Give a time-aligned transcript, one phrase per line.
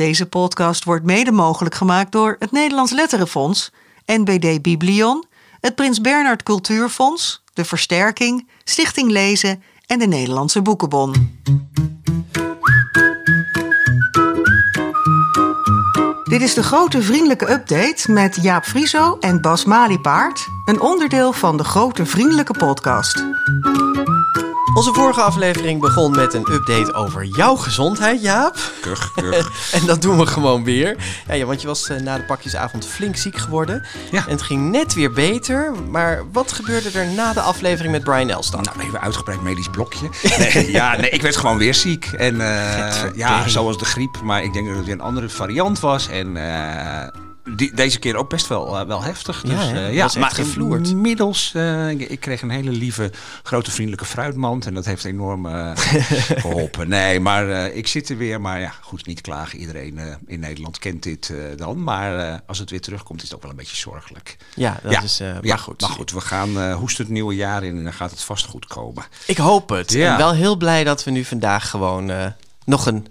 [0.00, 3.72] Deze podcast wordt mede mogelijk gemaakt door het Nederlands Letterenfonds,
[4.06, 5.24] NBD Biblion,
[5.60, 11.40] het Prins Bernhard Cultuurfonds, de Versterking, Stichting Lezen en de Nederlandse Boekenbon.
[16.24, 21.56] Dit is de grote vriendelijke update met Jaap Frieso en Bas Maliepaard, een onderdeel van
[21.56, 23.24] de grote vriendelijke podcast.
[24.74, 28.56] Onze vorige aflevering begon met een update over jouw gezondheid, Jaap.
[28.80, 29.72] Kug, kug.
[29.72, 30.96] en dat doen we gewoon weer.
[31.28, 33.86] Ja, ja want je was eh, na de pakjesavond flink ziek geworden.
[34.10, 34.24] Ja.
[34.26, 35.72] En het ging net weer beter.
[35.90, 38.64] Maar wat gebeurde er na de aflevering met Brian Elstak?
[38.64, 40.08] Nou, even uitgebreid medisch blokje.
[40.38, 42.06] Nee, ja, nee, ik werd gewoon weer ziek.
[42.06, 44.20] En eh, ja, zoals de griep.
[44.22, 46.08] Maar ik denk dat het weer een andere variant was.
[46.08, 47.08] En eh,
[47.56, 49.42] die, deze keer ook best wel, eh, wel heftig.
[49.46, 50.88] Ja, Dus, eh, ja, echt maar gevloerd.
[50.88, 54.66] inmiddels, eh, ik, ik kreeg een hele lieve, grote, vriendelijke fruitmand.
[54.66, 55.70] En dat heeft enorm eh,
[56.44, 56.88] geholpen.
[56.88, 58.40] Nee, maar ik zit er weer.
[58.40, 59.58] Maar ja, goed, niet klagen.
[59.58, 61.82] Iedereen in Nederland kent dit dan.
[61.82, 64.36] Maar als het weer terugkomt, is het ook wel een beetje zorgelijk.
[64.54, 65.20] Ja, dat ja, is...
[65.20, 65.80] eh, ja, maar goed.
[65.80, 68.66] Maar goed, we gaan hoesten het nieuwe jaar in en dan gaat het vast goed
[68.66, 69.04] komen.
[69.26, 69.92] Ik hoop het.
[69.92, 70.12] Ja.
[70.12, 72.12] En wel heel blij dat we nu vandaag gewoon
[72.64, 73.06] nog een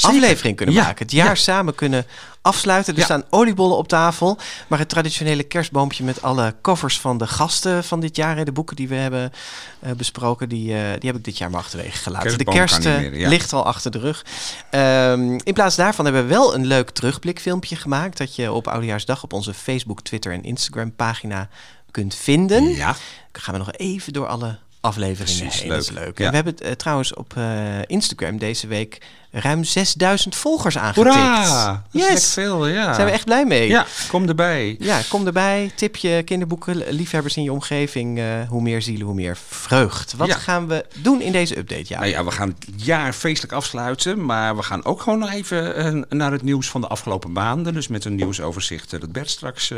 [0.00, 0.16] Zeker.
[0.22, 1.02] aflevering kunnen Ja, maken.
[1.04, 1.34] Het jaar ja.
[1.34, 2.06] samen kunnen
[2.42, 2.92] afsluiten.
[2.92, 3.04] Er Ja.
[3.04, 4.38] staan oliebollen op tafel.
[4.66, 8.36] Maar het traditionele kerstboompje met alle covers van de gasten van dit jaar...
[8.36, 9.32] en de boeken die we hebben
[9.80, 10.48] eh, besproken...
[10.48, 12.38] Die, eh, die heb ik dit jaar maar achterwege gelaten.
[12.38, 13.28] de kerst meer, ja.
[13.28, 14.24] ligt al achter de rug.
[14.70, 18.18] Ehm, in plaats daarvan hebben we wel een leuk terugblikfilmpje gemaakt...
[18.18, 21.48] dat je op Oudejaarsdag op onze Facebook, Twitter en Instagram pagina
[21.90, 22.64] kunt vinden.
[22.74, 22.96] Ja,
[23.32, 25.68] Dan gaan we nog even door alle afleveringen Precies, heen.
[25.68, 25.78] leuk.
[25.78, 26.18] Dat is leuk.
[26.18, 26.24] Ja.
[26.24, 28.98] En we hebben eh, trouwens op eh, Instagram deze week
[29.32, 31.06] ruim 6000 volgers aangetikt.
[31.14, 31.84] hoera!
[31.92, 32.32] Dat is Yes!
[32.32, 32.94] veel, ja.
[32.94, 33.68] Zijn we echt blij mee.
[33.68, 34.76] Ja, kom erbij.
[34.78, 35.70] Ja, kom erbij.
[35.74, 38.18] Tip je kinderboeken, liefhebbers in je omgeving.
[38.18, 40.14] eh, hoe meer zielen, hoe meer vreugd.
[40.16, 40.34] Wat Ja.
[40.36, 41.84] gaan we doen in deze update?
[41.86, 41.98] Ja.
[41.98, 46.06] Nou ja, we gaan het jaar feestelijk afsluiten, maar we gaan ook gewoon nog even
[46.08, 47.74] naar het nieuws van de afgelopen maanden.
[47.74, 49.72] Dus met een nieuwsoverzicht dat Bert straks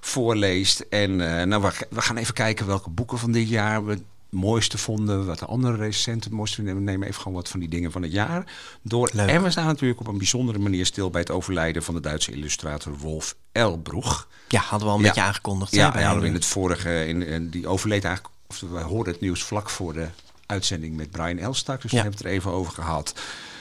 [0.00, 0.80] voorleest.
[0.90, 1.16] En
[1.48, 5.38] nou, we, we gaan even kijken welke boeken van dit jaar we mooiste vonden, wat
[5.38, 6.74] de andere recensenten mooiste vinden.
[6.74, 8.52] We nemen even gewoon wat van die dingen van het jaar
[8.82, 9.10] door.
[9.12, 9.28] Leuk.
[9.28, 12.32] En we staan natuurlijk op een bijzondere manier stil bij het overlijden van de Duitse
[12.32, 14.28] illustrator Wolf Elbroeg.
[14.48, 15.08] ja, hadden we al een Ja.
[15.12, 15.74] beetje aangekondigd.
[15.74, 19.12] Ja, hadden we de- in het vorige, in, in- die overleed eigenlijk, of we hoorden
[19.12, 20.06] het nieuws vlak voor de
[20.46, 21.96] uitzending met Brian Elstak, dus Ja.
[21.96, 23.14] daar hebben we het er even over gehad.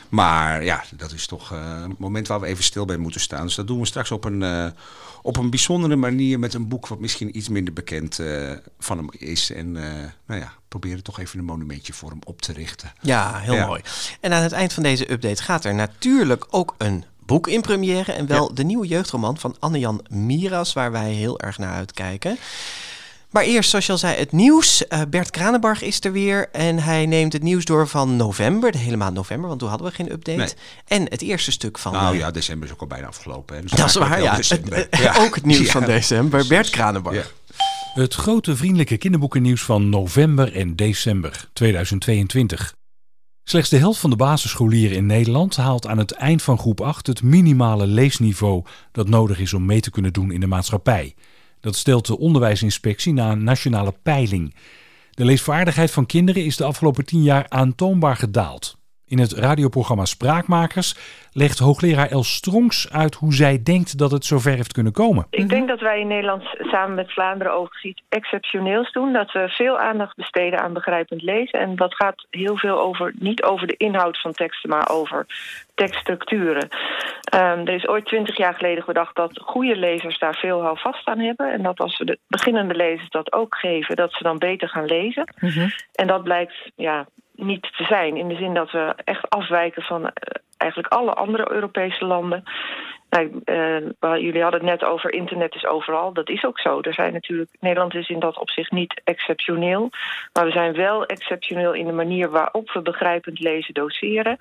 [0.09, 3.46] Maar ja, dat is toch eh, een moment waar we even stil bij moeten staan.
[3.46, 4.66] Dus dat doen we straks op een, eh,
[5.22, 9.09] op een bijzondere manier met een boek wat misschien iets minder bekend eh, van hem
[9.12, 9.52] is.
[9.52, 12.94] En nou ja, proberen toch even een monumentje voor hem op te richten.
[13.02, 13.66] Ja, heel Ja.
[13.66, 13.81] mooi.
[14.20, 18.12] En aan het eind van deze update gaat er natuurlijk ook een boek in première.
[18.14, 22.38] En wel de nieuwe jeugdroman van Anne-Jan Miras, waar wij heel erg naar uitkijken.
[23.31, 24.88] Maar eerst, zoals je al zei, het nieuws.
[24.88, 28.78] Eh, Bert Kranenbarg is er weer en hij neemt het nieuws door van november, de
[28.78, 30.38] hele maand november, want toen hadden we geen update.
[30.38, 30.50] Nee.
[30.88, 31.91] En het eerste stuk van...
[31.94, 33.56] nou eh, ja, december is ook al bijna afgelopen.
[33.56, 33.62] Hè?
[33.62, 34.35] Dus dat is waar, ja.
[34.35, 35.16] Het- eh, Ja.
[35.17, 35.72] Ook het nieuws Ja.
[35.72, 36.47] van december.
[36.47, 37.16] Bert Kranenbarg.
[37.16, 37.23] Ja.
[37.94, 42.73] Het grote vriendelijke kinderboekennieuws van november en december 2022.
[43.44, 47.07] Slechts de helft van de basisscholieren in Nederland haalt aan het eind van groep 8
[47.07, 51.16] het minimale leesniveau dat nodig is om mee te kunnen doen in de maatschappij.
[51.59, 54.56] Dat stelt de onderwijsinspectie na een nationale peiling.
[55.12, 58.78] De leesvaardigheid van kinderen is de afgelopen 10 jaar aantoonbaar gedaald.
[59.09, 60.96] In het radioprogramma Spraakmakers
[61.34, 65.28] legt hoogleraar Els Strongs uit hoe zij denkt dat het zover heeft kunnen komen.
[65.30, 69.14] Ik denk dat wij in Nederland samen met Vlaanderen overigens iets exceptioneels doen.
[69.14, 71.59] Dat we veel aandacht besteden aan begrijpend lezen.
[71.59, 75.26] En dat gaat heel veel over, niet over de inhoud van teksten, maar over
[75.76, 76.68] tekststructuren.
[77.24, 81.20] Ehm, er is ooit twintig jaar geleden gedacht dat goede lezers daar veel houvast aan
[81.20, 81.52] hebben.
[81.52, 84.86] En dat als we de beginnende lezers dat ook geven, dat ze dan beter gaan
[84.86, 85.34] lezen.
[85.94, 87.06] En dat blijkt ja,
[87.41, 88.17] niet te zijn.
[88.17, 90.11] In de zin dat we echt afwijken van eh,
[90.57, 92.44] eigenlijk alle andere Europese landen.
[93.09, 96.13] Nou, eh, jullie hadden het net over internet is overal.
[96.13, 96.79] Dat is ook zo.
[96.81, 99.89] Er zijn natuurlijk, Nederland is in dat opzicht niet exceptioneel.
[100.33, 104.38] Maar we zijn wel exceptioneel in de manier waarop we begrijpend lezen doseren.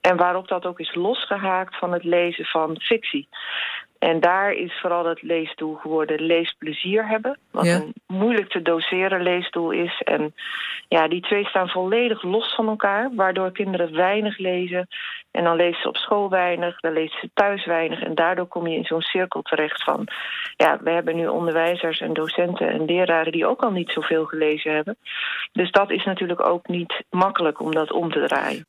[0.00, 3.28] En waarop dat ook is losgehaakt van het lezen van fictie.
[4.00, 7.38] En daar is vooral het leesdoel geworden leesplezier hebben.
[7.50, 7.74] Wat Ja.
[7.74, 10.02] een moeilijk te doseren leesdoel is.
[10.04, 10.34] En
[10.88, 13.10] ja, die twee staan volledig los van elkaar.
[13.14, 14.88] Waardoor kinderen weinig lezen.
[15.30, 18.02] En dan lezen ze op school weinig, dan lezen ze thuis weinig.
[18.02, 20.08] En daardoor kom je in zo'n cirkel terecht van...
[20.56, 23.32] ja, we hebben nu onderwijzers en docenten en leraren...
[23.32, 24.96] die ook al niet zoveel gelezen hebben.
[25.52, 28.64] Dus dat is natuurlijk ook niet makkelijk om dat om te draaien.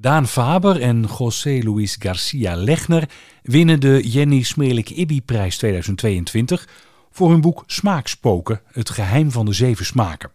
[0.00, 3.08] Daan Faber en José Luis Garcia Legner
[3.42, 6.68] winnen de Jenny Smelik-Ibby-prijs 2022
[7.10, 10.30] voor hun boek Smaakspoken, het geheim van de zeven smaken.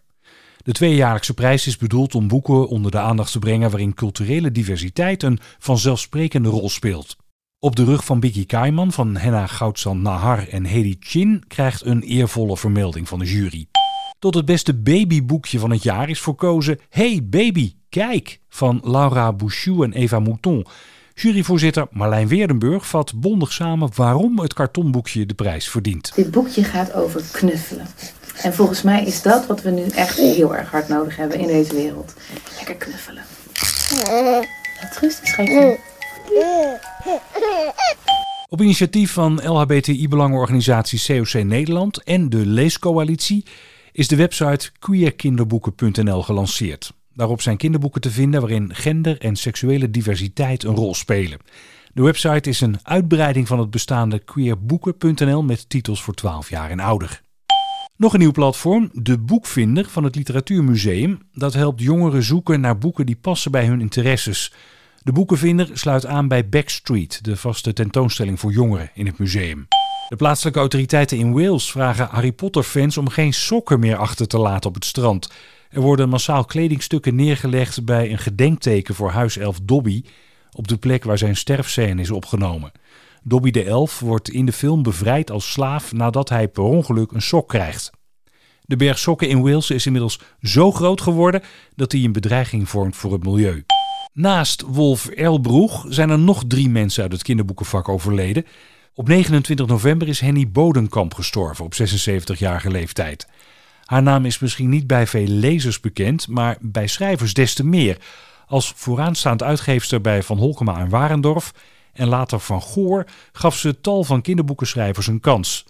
[0.56, 5.22] De tweejaarlijkse prijs is bedoeld om boeken onder de aandacht te brengen waarin culturele diversiteit
[5.22, 7.16] een vanzelfsprekende rol speelt.
[7.58, 12.02] Op de rug van Biggie Kaiman van Henna Goudsan Nahar en Hedy Chin krijgt een
[12.02, 13.66] eervolle vermelding van de jury.
[14.18, 19.84] Tot het beste babyboekje van het jaar is verkozen Hey Baby, kijk van Laura Bouchou
[19.84, 20.66] en Eva Mouton.
[21.14, 26.12] Juryvoorzitter Marlijn Weerdenburg vat bondig samen waarom het kartonboekje de prijs verdient.
[26.14, 27.86] Dit boekje gaat over knuffelen.
[28.42, 31.46] En volgens mij is dat wat we nu echt heel erg hard nodig hebben in
[31.46, 32.14] deze wereld.
[32.56, 33.24] Lekker knuffelen.
[34.80, 35.38] Laat rustig.
[38.48, 43.44] Op initiatief van LHBTI-belangenorganisatie COC Nederland en de Leescoalitie
[43.96, 46.92] is de website queerkinderboeken.nl gelanceerd.
[47.14, 51.38] Daarop zijn kinderboeken te vinden waarin gender en seksuele diversiteit een rol spelen.
[51.92, 56.80] De website is een uitbreiding van het bestaande queerboeken.nl met titels voor 12 jaar en
[56.80, 57.22] ouder.
[57.96, 61.18] Nog een nieuw platform, de Boekvinder van het Literatuurmuseum.
[61.32, 64.52] Dat helpt jongeren zoeken naar boeken die passen bij hun interesses.
[65.02, 69.66] De Boekenvinder sluit aan bij Backstreet, de vaste tentoonstelling voor jongeren in het museum.
[70.08, 74.68] De plaatselijke autoriteiten in Wales vragen Harry Potter-fans om geen sokken meer achter te laten
[74.68, 75.30] op het strand.
[75.70, 80.04] Er worden massaal kledingstukken neergelegd bij een gedenkteken voor huiself Dobby,
[80.52, 82.72] op de plek waar zijn sterfscène is opgenomen.
[83.22, 87.22] Dobby de Elf wordt in de film bevrijd als slaaf nadat hij per ongeluk een
[87.22, 87.90] sok krijgt.
[88.62, 91.42] De berg sokken in Wales is inmiddels zo groot geworden
[91.74, 93.64] dat hij een bedreiging vormt voor het milieu.
[94.12, 98.46] Naast Wolf Elbroeg zijn er nog drie mensen uit het kinderboekenvak overleden.
[98.98, 103.28] Op 29 november is Henny Bodenkamp gestorven op 76-jarige leeftijd.
[103.84, 107.98] Haar naam is misschien niet bij veel lezers bekend, maar bij schrijvers des te meer.
[108.46, 111.52] Als vooraanstaand uitgeefster bij Van Holkema en Warendorf
[111.92, 115.66] en later Van Goor gaf ze tal van kinderboekenschrijvers een kans.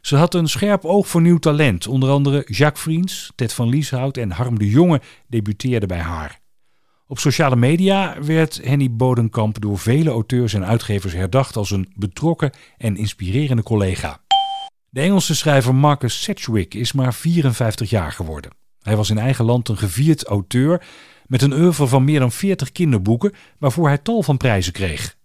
[0.00, 1.86] Ze had een scherp oog voor nieuw talent.
[1.86, 6.40] Onder andere Jacques Vriends, Ted van Lieshout en Harm de Jonge debuteerden bij haar.
[7.08, 12.50] Op sociale media werd Henny Bodenkamp door vele auteurs en uitgevers herdacht als een betrokken
[12.76, 14.20] en inspirerende collega.
[14.88, 18.50] De Engelse schrijver Marcus Sedgwick is maar 54 jaar geworden.
[18.80, 20.86] Hij was in eigen land een gevierd auteur
[21.26, 25.16] met een oeuvre van meer dan 40 kinderboeken waarvoor hij tal van prijzen kreeg.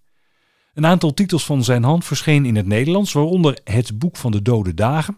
[0.74, 4.42] Een aantal titels van zijn hand verscheen in het Nederlands, waaronder Het Boek van de
[4.42, 5.18] Dode Dagen,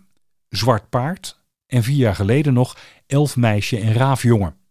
[0.49, 2.77] Zwart Paard en vier jaar geleden nog
[3.07, 4.61] Elf Meisje en Raafjongen.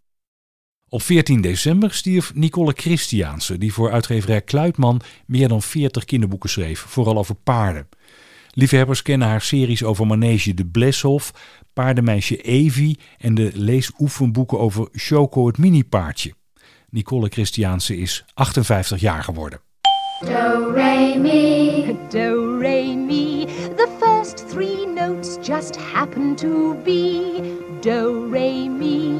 [0.92, 6.80] Op 14 december stierf Nicole Christiaanse, die voor uitgeverij Kluitman meer dan 40 kinderboeken schreef,
[6.80, 7.88] vooral over paarden.
[8.50, 11.32] Liefhebbers kennen haar series over manege De Bleshof,
[11.72, 16.34] paardenmeisje Evie en de leesoefenboeken over Choco het mini-paardje.
[16.90, 19.60] Nicole Christiaanse is 58 jaar geworden.
[20.20, 21.96] Do, re, mi.
[22.10, 23.44] Do, re, mi.
[23.76, 27.20] The first three notes just happen to be
[27.80, 29.12] Do, re, mi.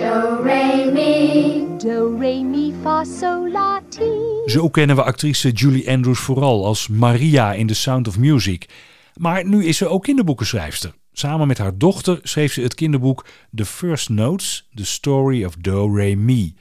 [0.00, 1.66] Do, re, mi.
[1.78, 4.10] Do, re, mi, fa, sol, la, ti.
[4.46, 8.68] Zo kennen we actrice Julie Andrews vooral als Maria in The Sound of Music.
[9.14, 10.94] Maar nu is ze ook kinderboekenschrijfster.
[11.12, 15.94] Samen met haar dochter schreef ze het kinderboek The First Notes, The Story of Do,
[15.94, 16.54] Re, Mi.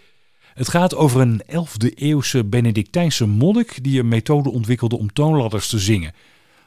[0.53, 5.79] Het gaat over een 11e eeuwse Benedictijnse monnik die een methode ontwikkelde om toonladders te
[5.79, 6.13] zingen.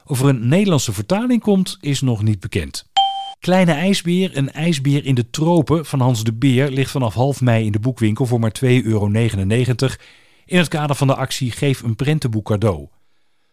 [0.05, 2.91] Of er een Nederlandse vertaling komt, is nog niet bekend.
[3.43, 7.65] Kleine IJsbeer, een ijsbeer in de tropen van Hans de Beer, ligt vanaf half mei
[7.65, 9.07] in de boekwinkel voor maar 2,99 euro
[10.45, 12.87] in het kader van de actie Geef een prentenboek cadeau.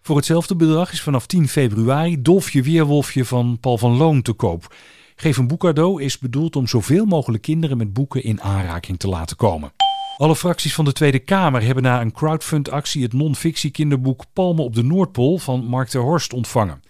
[0.02, 4.74] Voor hetzelfde bedrag is vanaf 10 februari Dolfje Weerwolfje van Paul van Loon te koop.
[5.16, 9.08] Geef een boek cadeau is bedoeld om zoveel mogelijk kinderen met boeken in aanraking te
[9.08, 9.72] laten komen.
[10.16, 14.74] Alle fracties van de Tweede Kamer hebben na een crowdfund-actie het non-fictie kinderboek Palmen op
[14.74, 16.80] de Noordpool van Mark ter Horst ontvangen.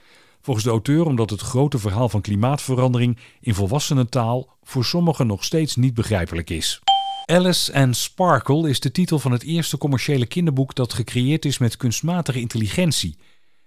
[0.43, 5.77] Volgens de auteur omdat het grote verhaal van klimaatverandering in volwassenentaal voor sommigen nog steeds
[5.77, 6.81] niet begrijpelijk is.
[7.27, 11.77] Alice and Sparkle is de titel van het eerste commerciële kinderboek dat gecreëerd is met
[11.77, 13.17] kunstmatige intelligentie.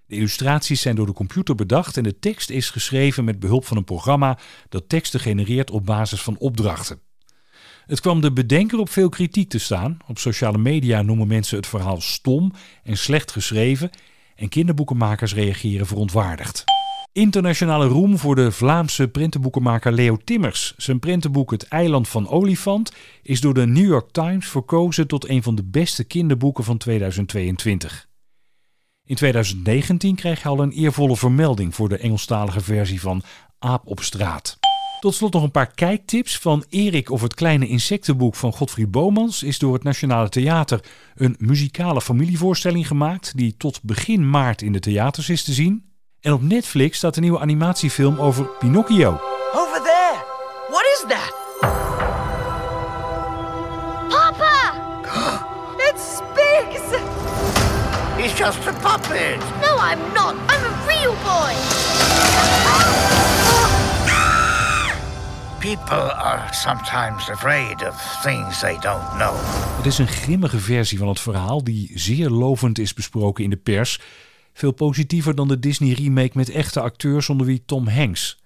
[0.06, 3.78] De illustraties zijn door de computer bedacht en de tekst is geschreven met behulp van
[3.78, 4.38] een programma
[4.70, 7.00] dat teksten genereert op basis van opdrachten.
[7.86, 9.98] Het kwam de bedenker op veel kritiek te staan.
[10.08, 12.54] Op sociale media noemen mensen het verhaal stom
[12.84, 13.90] en slecht geschreven
[14.36, 16.64] en kinderboekenmakers reageren verontwaardigd.
[17.14, 20.74] Internationale roem voor de Vlaamse prentenboekenmaker Leo Timmers.
[20.78, 25.44] Zijn prentenboek Het Eiland van Olifant is door de New York Times verkozen tot een
[25.44, 28.08] van de beste kinderboeken van 2022.
[29.06, 33.24] In 2019 kreeg hij al een eervolle vermelding voor de Engelstalige versie van
[33.60, 34.63] Aap op straat.
[35.04, 39.44] Tot slot nog een paar kijktips van Erik of het kleine insectenboek van Godfried Bomans
[39.44, 40.84] is door het Nationale Theater
[41.16, 45.86] een muzikale familievoorstelling gemaakt die tot begin maart in de theaters is te zien.
[46.20, 49.20] En op Netflix staat een nieuwe animatiefilm over Pinocchio.
[49.54, 50.24] Over there!
[50.70, 51.34] What is that?
[54.10, 54.74] Papa!
[55.90, 57.02] it speaks!
[58.18, 59.38] It's just a puppet.
[59.62, 60.36] No, I'm not.
[60.50, 61.54] I'm a real boy.
[65.64, 69.36] People are sometimes afraid of things they don't know.
[69.78, 73.58] Het is een grimmige versie van het verhaal die zeer lovend is besproken in de
[73.58, 74.00] pers.
[74.54, 78.40] Veel positiever dan de Disney remake met echte acteurs onder wie Tom Hanks.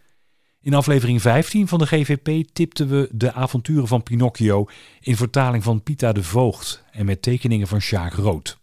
[0.62, 4.66] In aflevering 15 van de GVP tipten we de avonturen van Pinocchio
[5.00, 8.58] in vertaling van Pita de Voogd en met tekeningen van Sjaak Rood.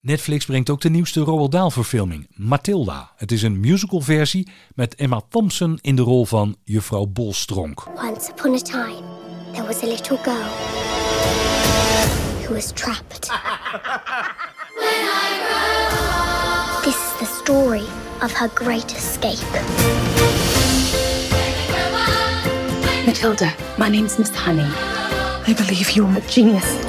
[0.00, 3.12] Netflix brengt ook de nieuwste Roald Dahl verfilming, Matilda.
[3.16, 7.86] Het is een musicalversie met Emma Thompson in de rol van juffrouw Bolstronk.
[7.86, 9.02] Once upon a time,
[9.52, 10.48] there was a little girl
[12.44, 13.30] who was trapped.
[16.82, 17.84] This is the story
[18.22, 19.62] of her great escape.
[23.06, 24.70] Matilda, my name's Miss Honey.
[25.46, 26.87] I believe you're a genius.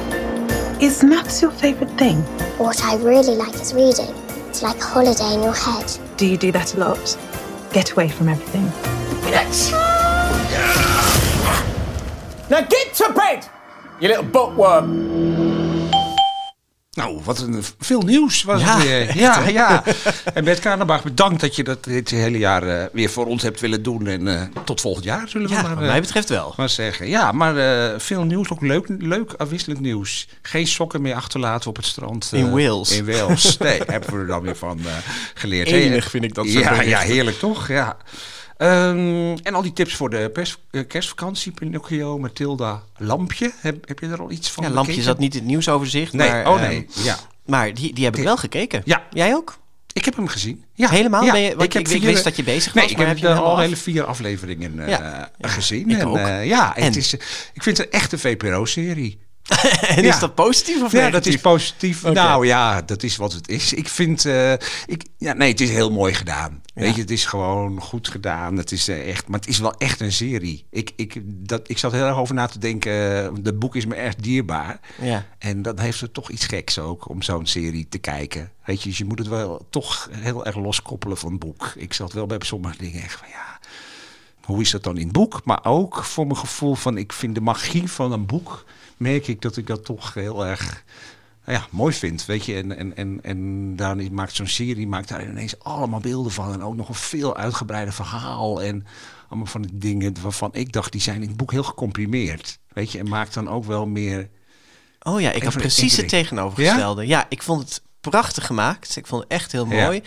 [0.81, 2.21] Is maths your favorite thing?
[2.57, 4.15] What I really like is reading.
[4.47, 5.91] It's like a holiday in your head.
[6.15, 7.17] Do you do that a lot?
[7.73, 8.63] Get away from everything.
[12.49, 13.45] Now get to bed,
[13.99, 15.58] you little bookworm.
[16.99, 19.17] Nou, wat een veel nieuws was Ja, het weer.
[19.25, 19.83] Ja, ja.
[20.33, 23.59] En Bert Kranenbach, bedankt dat je dat dit hele jaar eh, weer voor ons hebt
[23.59, 24.07] willen doen.
[24.07, 26.53] En eh, tot volgend jaar zullen we Ja, maar, wat eh, mij betreft wel.
[26.57, 27.07] maar zeggen.
[27.07, 27.55] Ja, maar
[28.01, 30.27] veel nieuws, ook leuk, leuk afwisselend nieuws.
[30.41, 32.29] Geen sokken meer achterlaten op het strand.
[32.33, 32.91] In Wales.
[32.97, 33.57] In Wales.
[33.69, 34.79] Nee, hebben we er dan weer van
[35.33, 35.67] geleerd.
[35.67, 37.67] Enig vind ik dat soort Ja, ja, heerlijk toch?
[37.67, 37.97] Ja.
[38.59, 43.51] Ehm, en al die tips voor de pers, eh, kerstvakantie, Pinocchio, Matilda, Lampje.
[43.59, 46.13] Heb, heb je er al iets van Ja, Lampje zat niet in het nieuwsoverzicht.
[46.13, 47.17] Nee, maar, oh ehm, nee, ja.
[47.45, 48.81] Maar die, die heb ik wel gekeken.
[48.85, 49.03] Ja.
[49.11, 49.57] Jij ook?
[49.93, 50.63] Ik heb hem gezien.
[50.73, 51.23] Ja, Helemaal?
[51.23, 51.31] Ja.
[51.31, 53.25] Ben je- want ik- ik wist dat je bezig was, Nee, ik maar heb, heb
[53.33, 53.59] je al af?
[53.59, 55.31] hele vier afleveringen eh, Ja.
[55.41, 55.89] gezien.
[55.89, 56.17] ik en, ook.
[56.17, 56.87] eh, ja, en En?
[56.87, 57.13] Het is,
[57.53, 59.19] ik vind het een echte VPRO-serie.
[59.95, 60.09] en Ja.
[60.13, 61.23] is dat positief of Ja, negatief?
[61.23, 62.03] dat is positief.
[62.03, 63.73] Nou ja, dat is wat het is.
[63.73, 64.51] Ik vind, eh,
[64.85, 66.61] ik, ja, nee, het is heel mooi gedaan.
[66.73, 68.57] Weet je, het is gewoon goed gedaan.
[68.57, 70.65] Het is eh, echt, maar het is wel echt een serie.
[70.69, 72.91] Ik, ik, dat, ik zat heel erg over na te denken.
[73.43, 74.79] Het boek is me erg dierbaar.
[75.01, 75.25] Ja.
[75.37, 78.51] En dan heeft het toch iets geks ook om zo'n serie te kijken.
[78.65, 81.73] Weet je, dus je moet het wel toch heel erg loskoppelen van het boek.
[81.75, 83.59] Ik zat wel bij sommige dingen echt van ja,
[84.49, 85.41] hoe is dat dan in het boek?
[85.43, 88.65] Maar ook voor mijn gevoel van, ik vind de magie van een boek,
[88.97, 90.83] merk ik dat ik dat toch heel erg
[91.45, 92.25] nou ja, mooi vind.
[92.25, 96.31] Weet je, en, en, en, en daar maakt zo'n serie maakt daar ineens allemaal beelden
[96.31, 96.53] van.
[96.53, 98.61] En ook nog een veel uitgebreider verhaal.
[98.61, 98.85] En
[99.27, 102.59] allemaal van die dingen waarvan ik dacht, die zijn in het boek heel gecomprimeerd.
[102.67, 104.29] Weet je, en maakt dan ook wel meer.
[105.01, 107.07] Oh ja, ik had precies het tegenovergestelde.
[107.07, 107.25] Ja?
[107.29, 108.95] ik vond het prachtig gemaakt.
[108.95, 109.85] Ik vond het echt heel Ja.
[109.85, 110.01] mooi.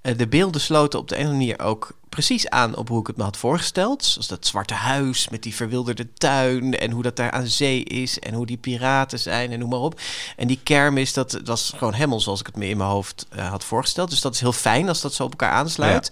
[0.00, 3.16] Eh, de beelden sloten op de ene manier ook precies aan op hoe ik het
[3.16, 4.04] me had voorgesteld.
[4.04, 8.18] Zoals dat zwarte huis met die verwilderde tuin en hoe dat daar aan zee is
[8.18, 10.00] en hoe die piraten zijn en noem maar op.
[10.36, 13.26] En die kermis, dat dat was gewoon helemaal zoals ik het me in mijn hoofd
[13.30, 14.10] eh, had voorgesteld.
[14.10, 16.10] Dus dat is heel fijn als dat zo op elkaar aansluit.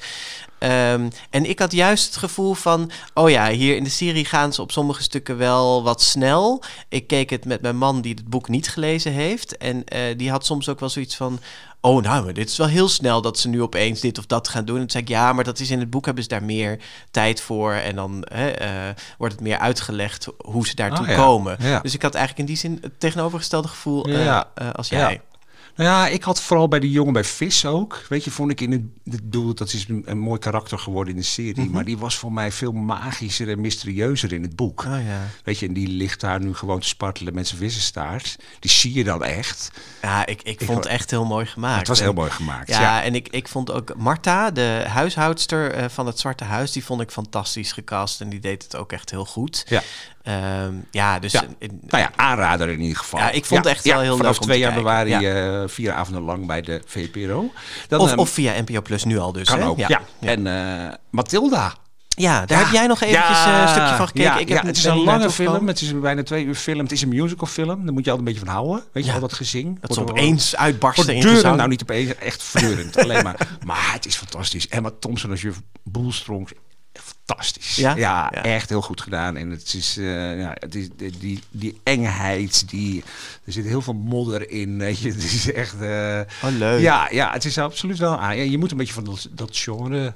[0.59, 4.53] Ehm, en ik had juist het gevoel van, oh ja, hier in de serie gaan
[4.53, 6.63] ze op sommige stukken wel wat snel.
[6.89, 9.57] Ik keek het met mijn man die het boek niet gelezen heeft.
[9.57, 11.41] En eh, die had soms ook wel zoiets van,
[11.87, 14.49] oh nou, maar dit is wel heel snel dat ze nu opeens dit of dat
[14.49, 14.75] gaan doen.
[14.75, 16.79] En toen zei ik, ja, maar dat is in het boek hebben ze daar meer
[17.11, 17.73] tijd voor.
[17.73, 18.71] En dan hè, eh,
[19.19, 21.17] wordt het meer uitgelegd hoe ze daartoe Ah, ja.
[21.17, 21.57] komen.
[21.61, 21.81] Ja.
[21.81, 24.99] Dus ik had eigenlijk in die zin het tegenovergestelde gevoel eh, eh, als Ja.
[24.99, 25.21] jij.
[25.77, 28.03] Nou ja, ik had vooral bij die jongen bij Vis ook.
[28.09, 28.83] Weet je, vond ik in het,
[29.15, 31.65] het doel, dat is een, een mooi karakter geworden in de serie.
[31.65, 31.71] Mhm.
[31.71, 34.85] Maar die was voor mij veel magischer en mysterieuzer in het boek.
[34.85, 35.21] Oh ja.
[35.45, 38.37] Weet je, en die ligt daar nu gewoon te spartelen met zijn vissenstaart.
[38.61, 39.71] Die zie je dan echt.
[40.03, 41.79] Ja, ik, ik vond het echt heel mooi gemaakt.
[41.79, 43.03] Het was En- heel mooi gemaakt, Ja, ja.
[43.03, 47.01] en ik, ik vond ook Marta, de huishoudster eh, van het Zwarte Huis, die vond
[47.01, 49.65] ik fantastisch gecast en die deed het ook echt heel goed.
[49.69, 49.83] Ja.
[50.27, 51.45] Ehm, ja, dus Ja.
[51.59, 53.21] in- Nou ja, aanrader in ieder geval.
[53.21, 54.85] Ja, ik vond het echt wel heel vanaf leuk om 2 te kijken.
[54.85, 55.27] januari
[55.63, 57.53] eh, vier avonden lang bij de VPRO.
[57.89, 59.49] Dan, of, ehm, of via NPO Plus nu al dus.
[59.49, 59.67] kan hè?
[59.67, 60.01] ook, ja.
[60.21, 61.75] En eh, Matilda.
[62.09, 64.31] Ja, daar heb jij nog eventjes eh, een stukje van gekeken.
[64.31, 65.67] Ja, ik heb ja, het is een lange film.
[65.67, 66.79] Het is een bijna twee uur film.
[66.79, 67.85] Het is een musicalfilm.
[67.85, 68.85] Daar moet je altijd een beetje van houden.
[68.93, 69.81] Weet je, al dat gezing.
[69.81, 71.57] Dat ze Wordt er opeens wel- uitbarsten in gezang.
[71.57, 72.15] Nou, niet opeens.
[72.15, 72.97] Echt voortdurend.
[73.03, 73.49] alleen maar.
[73.65, 74.69] Maar het is fantastisch.
[74.69, 76.51] Emma Thompson als juf Boelstronk.
[77.27, 77.77] Fantastisch.
[77.77, 77.97] Ja?
[77.97, 78.43] Ja, Ja.
[78.43, 79.37] echt heel goed gedaan.
[79.37, 83.05] En het is, eh, ja, het is die, die, die engheid, die,
[83.45, 84.79] er zit heel veel modder in.
[84.79, 85.81] Weet je, het is echt.
[85.81, 86.81] eh, Oh, leuk.
[86.81, 88.19] Ja, ja, het is absoluut wel.
[88.19, 88.37] aan.
[88.37, 90.13] Ja, je moet een beetje van dat, dat genre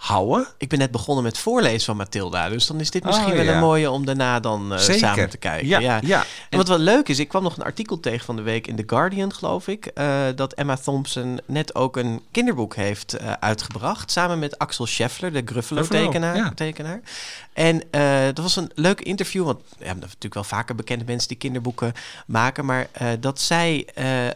[0.00, 0.46] houden.
[0.58, 2.48] Ik ben net begonnen met voorlezen van Mathilda.
[2.48, 3.52] Dus dan is dit misschien Oh, wel ja.
[3.54, 5.68] een mooie om daarna dan eh, samen te kijken.
[5.68, 6.24] Ja, Ja, ja.
[6.50, 8.76] En wat wel leuk is, ik kwam nog een artikel tegen van de week in
[8.76, 9.86] The Guardian, geloof ik.
[9.86, 14.10] eh, dat Emma Thompson net ook een kinderboek heeft eh, uitgebracht.
[14.10, 16.36] Samen met Axel Scheffler, de Gruffalo, Gruffalo-tekenaar.
[16.36, 16.52] ja.
[16.54, 17.00] tekenaar.
[17.52, 17.82] En
[18.34, 19.44] dat was een leuk interview.
[19.44, 21.92] Want we hebben natuurlijk wel vaker bekende mensen die kinderboeken
[22.26, 22.64] maken.
[22.64, 22.86] Maar
[23.20, 23.86] dat zij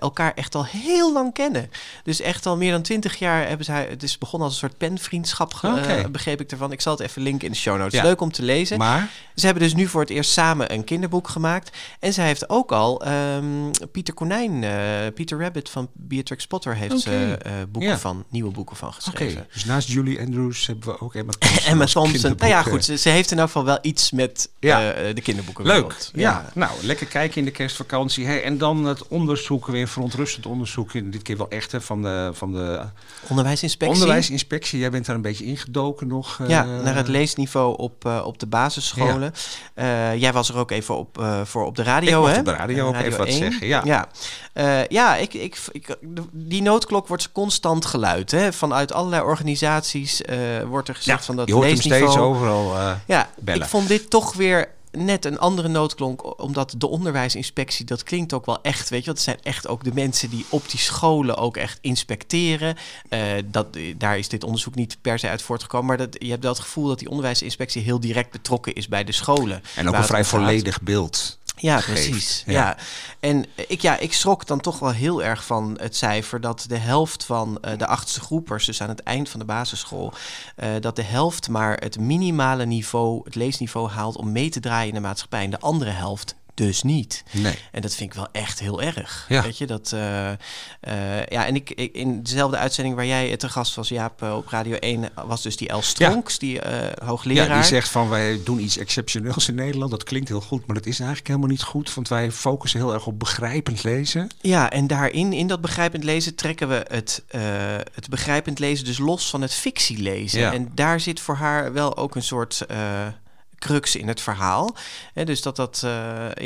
[0.00, 1.71] elkaar echt al heel lang kennen.
[2.04, 3.87] Dus echt al meer dan twintig jaar hebben zij.
[3.90, 6.73] Het is begonnen als een soort penvriendschap, eh, begreep ik ervan.
[6.73, 7.92] Ik zal het even linken in de show notes.
[7.94, 8.02] Ja.
[8.02, 8.78] Leuk om te lezen.
[8.78, 11.76] Maar Ze hebben dus nu voor het eerst samen een kinderboek gemaakt.
[12.00, 13.44] En zij heeft ook al ehm,
[13.92, 14.73] Pieter Konijn, eh,
[15.14, 17.99] Pieter Rabbit van Beatrix Potter, heeft ze eh, boeken Ja.
[17.99, 19.46] van, nieuwe boeken van geschreven.
[19.52, 21.70] dus naast Julie Andrews hebben we ook Emma Thompson.
[21.70, 22.34] Emma Thompson.
[22.37, 22.84] Nou ja, goed.
[22.84, 25.66] Ze, ze heeft in elk geval wel iets met de kinderboeken.
[25.66, 25.96] Leuk.
[26.12, 26.50] Ja.
[26.54, 28.26] nou lekker kijken in de kerstvakantie.
[28.40, 30.92] En dan het onderzoek, weer verontrustend onderzoek.
[31.12, 32.82] Dit keer wel echt hè, van de, van de
[33.28, 33.94] Onderwijsinspectie.
[34.00, 34.78] onderwijsinspectie.
[34.78, 36.39] Jij bent daar een beetje ingedoken nog.
[36.41, 39.33] eh, Ja, naar het leesniveau op, eh, op de basisscholen.
[39.75, 42.39] Eh, jij was er ook even op, eh, voor op de radio, Ik hè?
[42.39, 43.37] op de radio ook even wat 1.
[43.37, 43.81] zeggen, ja.
[43.85, 44.09] Ja,
[44.53, 45.97] Eh, ja ik, ik, ik,
[46.33, 48.31] die noodklok wordt constant geluid.
[48.31, 48.53] Hè?
[48.53, 52.75] Vanuit allerlei organisaties eh, wordt er gezegd Ja, van dat je hoort hem steeds overal
[52.77, 53.63] eh, Ja, bellen.
[53.63, 58.47] ik vond dit toch weer net een andere noodklonk, omdat de onderwijsinspectie, dat klinkt ook
[58.47, 61.57] wel echt, weet je, dat zijn echt ook de mensen die op die scholen ook
[61.57, 62.77] echt inspecteren.
[63.09, 66.43] Eh, dat, daar is dit onderzoek niet per se uit voortgekomen, maar dat, je hebt
[66.43, 69.63] wel het gevoel dat die onderwijsinspectie heel direct betrokken is bij de scholen.
[69.77, 71.39] En ook een vrij volledig beeld.
[71.56, 72.42] Ja, precies.
[72.46, 72.52] Ja.
[72.52, 72.76] Ja.
[73.20, 76.76] En ik, ja, ik schrok dan toch wel heel erg van het cijfer dat de
[76.76, 80.12] helft van eh, de achtste groepers, dus aan het eind van de basisschool,
[80.56, 84.88] eh, dat de helft maar het minimale niveau, het leesniveau haalt om mee te draaien
[84.88, 85.44] in de maatschappij.
[85.44, 87.23] En de andere helft dus niet.
[87.30, 87.58] Nee.
[87.73, 89.26] En dat vind ik wel echt heel erg.
[89.28, 89.42] Ja.
[89.42, 89.92] Weet je, dat...
[89.92, 90.37] eh, eh,
[91.28, 94.49] ja, en ik, ik, in dezelfde uitzending waar jij te gast was, Jaap, eh, op
[94.49, 97.49] Radio 1, was dus die El Stronks, die eh, hoogleraar.
[97.49, 99.90] Ja, die zegt van wij doen iets exceptioneels in Nederland.
[99.90, 101.94] Dat klinkt heel goed, maar dat is eigenlijk helemaal niet goed.
[101.94, 104.30] Want wij focussen heel erg op begrijpend lezen.
[104.40, 107.40] Ja, en daarin, in dat begrijpend lezen, trekken we het, eh,
[107.94, 110.40] het begrijpend lezen dus los van het fictielezen.
[110.40, 110.52] Ja.
[110.52, 112.78] En daar zit voor haar wel ook een soort eh,
[113.64, 114.76] crux in het verhaal.
[115.14, 115.90] Hè, dus dat dat eh,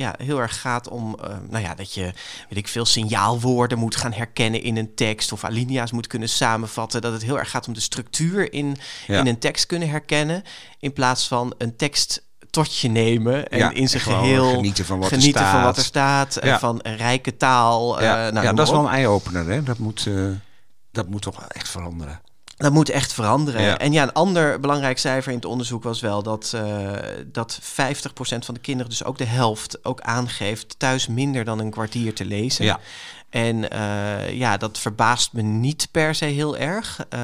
[0.01, 2.03] ja, heel erg gaat om, eh, nou ja, dat je,
[2.49, 7.01] weet ik veel, signaalwoorden moet gaan herkennen in een tekst of alinea's moet kunnen samenvatten.
[7.01, 9.19] Dat het heel erg gaat om de structuur in, Ja.
[9.21, 10.43] in een tekst kunnen herkennen,
[10.81, 14.99] in plaats van een tekst tot je nemen en Ja, in zijn geheel genieten van
[14.99, 15.65] wat er genieten van staat.
[15.65, 16.59] wat er staat, en Ja.
[16.59, 18.03] van rijke taal.
[18.03, 19.47] ja, eh, nou, ja dat is wel een eye-opener.
[19.51, 19.63] Hè?
[19.63, 20.09] Dat, moet,
[20.93, 22.21] dat moet toch echt veranderen.
[22.59, 23.63] Dat moet echt veranderen.
[23.63, 23.79] Ja.
[23.79, 26.91] En ja, een ander belangrijk cijfer in het onderzoek was wel dat, eh
[27.27, 27.65] dat 50%
[28.45, 32.25] van de kinderen, dus ook de helft, ook aangeeft thuis minder dan een kwartier te
[32.25, 32.65] lezen.
[32.65, 32.81] Ja.
[33.31, 37.05] En eh, ja, dat verbaast me niet per se heel erg.
[37.09, 37.21] eh,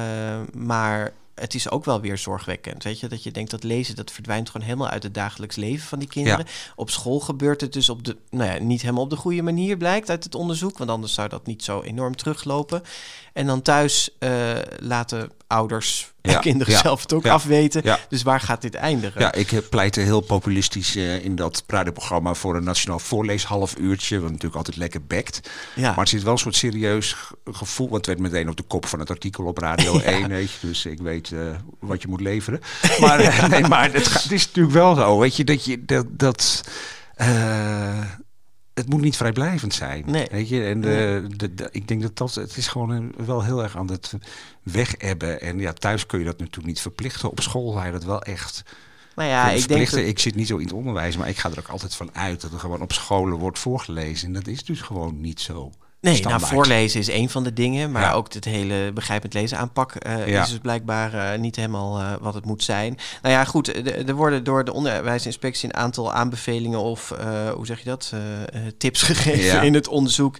[0.53, 2.83] maar het is ook wel weer zorgwekkend.
[2.83, 5.87] Weet je, dat je denkt dat lezen, dat verdwijnt gewoon helemaal uit het dagelijks leven
[5.87, 6.45] van die kinderen.
[6.75, 9.77] Op school gebeurt het dus op de, nou ja, niet helemaal op de goede manier,
[9.77, 10.77] blijkt uit het onderzoek.
[10.77, 12.81] Want anders zou dat niet zo enorm teruglopen.
[13.33, 17.83] En dan thuis eh, laten ouders Ja, kinderen ja, zelf het ook ja, afweten.
[18.09, 19.21] Dus waar gaat dit eindigen?
[19.21, 24.15] Ja, ik pleitte heel populistisch eh, in dat radioprogramma voor een nationaal voorleeshalf uurtje.
[24.19, 25.49] Wat natuurlijk altijd lekker bekt.
[25.75, 25.89] Ja.
[25.89, 27.89] Maar er zit wel een soort serieus ge- gevoel.
[27.89, 30.27] Want het werd meteen op de kop van het artikel op Radio 1.
[30.29, 31.39] Weet je, dus ik weet eh,
[31.79, 32.59] wat je moet leveren.
[32.99, 35.19] Maar, nee, maar het, gaat- het is natuurlijk wel zo.
[35.19, 36.05] Weet je, dat je dat.
[36.09, 36.63] dat
[37.15, 37.99] eh,
[38.75, 40.03] het moet niet vrijblijvend zijn.
[40.05, 40.27] Nee.
[40.31, 40.63] Weet je?
[40.65, 42.35] En de, de, de- ik denk dat dat.
[42.35, 44.13] Het is gewoon een- wel heel erg aan het
[44.63, 45.41] wegebben.
[45.41, 47.29] En ja, thuis kun je dat natuurlijk niet verplichten.
[47.31, 48.63] Op school je dat wel echt.
[49.15, 51.49] Nou ja, ik denk dat- ik zit niet zo in het onderwijs, maar ik ga
[51.51, 54.27] er ook altijd van uit dat er gewoon op scholen wordt voorgelezen.
[54.27, 55.71] En dat is dus gewoon niet zo.
[56.05, 56.41] Nee, standaard.
[56.41, 58.11] nou voorlezen is een van de dingen, maar Ja.
[58.11, 60.41] ook het hele begrijpend lezen aanpak eh, Ja.
[60.43, 62.97] is dus blijkbaar eh, niet helemaal eh, wat het moet zijn.
[63.21, 67.13] Nou ja, goed, er worden door de onderwijsinspectie een aantal aanbevelingen of
[67.55, 68.13] hoe zeg je dat,
[68.77, 69.61] tips gegeven Ja.
[69.61, 70.37] in het onderzoek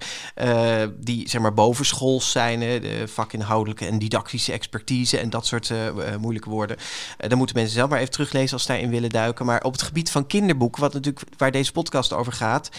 [0.97, 5.71] die zeg maar bovenschools zijn, de vakinhoudelijke en didactische expertise en dat soort
[6.19, 6.77] moeilijke woorden.
[7.17, 9.45] Dan moeten mensen zelf maar even teruglezen als ze daarin willen duiken.
[9.45, 12.69] Maar op het gebied van kinderboeken, wat natuurlijk waar deze podcast over gaat,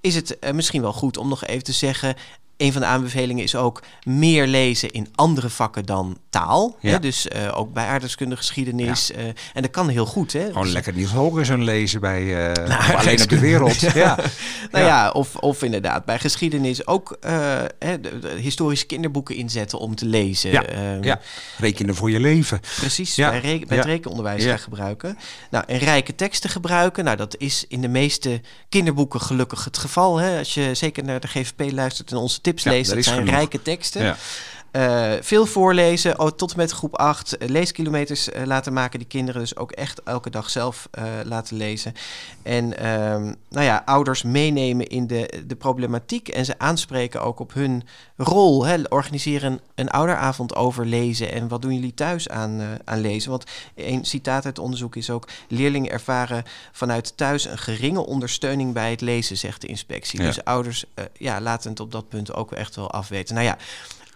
[0.00, 2.14] is het eh, misschien wel goed om nog even te zeggen.
[2.58, 6.76] Een van de aanbevelingen is ook meer lezen in andere vakken dan taal.
[6.80, 6.90] Ja.
[6.90, 6.98] Hè?
[7.00, 9.12] Dus eh, ook bij aardrijkskunde, geschiedenis.
[9.12, 10.32] eh, en dat kan heel goed.
[10.32, 10.46] Hè?
[10.46, 13.80] Gewoon Dus- lekker Niels Holgersson lezen bij eh, Nou, Alleen op de Wereld.
[13.80, 13.92] Ja.
[14.04, 14.18] ja.
[14.70, 15.10] Nou Ja.
[15.10, 17.16] of, of inderdaad bij geschiedenis ook
[17.78, 20.50] hè, de, de historische kinderboeken inzetten om te lezen.
[20.50, 21.20] Ja, Ehm, ja.
[21.58, 22.60] rekenen voor je leven.
[22.76, 23.30] Precies, Ja.
[23.30, 25.18] bij, re- bij het rekenonderwijs gaan gebruiken.
[25.50, 27.04] Nou, en rijke teksten gebruiken.
[27.04, 30.16] Nou, dat is in de meeste kinderboeken gelukkig het geval.
[30.16, 30.38] Hè?
[30.38, 33.62] Als je zeker naar de GVP luistert en onze tips leest, daar dat zijn rijke
[33.62, 34.16] teksten.
[34.78, 37.36] Eh, veel voorlezen, oh, tot en met groep 8.
[37.36, 40.88] eh, leeskilometers eh, laten maken, die kinderen dus ook echt elke dag zelf
[41.24, 41.92] laten lezen.
[42.42, 47.52] En ehm, nou ja, ouders meenemen in de, de problematiek en ze aanspreken ook op
[47.54, 47.82] hun
[48.16, 48.64] rol.
[48.64, 48.76] Hè.
[48.88, 53.30] Organiseren een, een ouderavond over lezen en wat doen jullie thuis aan, aan lezen?
[53.30, 55.28] Want een citaat uit het onderzoek is ook...
[55.48, 60.20] leerlingen ervaren vanuit thuis een geringe ondersteuning bij het lezen, zegt de inspectie.
[60.20, 60.26] Ja.
[60.26, 63.34] Dus ouders ja, laten het op dat punt ook echt wel afweten.
[63.34, 63.56] Nou ja,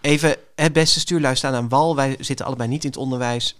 [0.02, 1.96] even het beste stuurlui staan aan wal.
[1.96, 3.56] Wij zitten allebei niet in het onderwijs.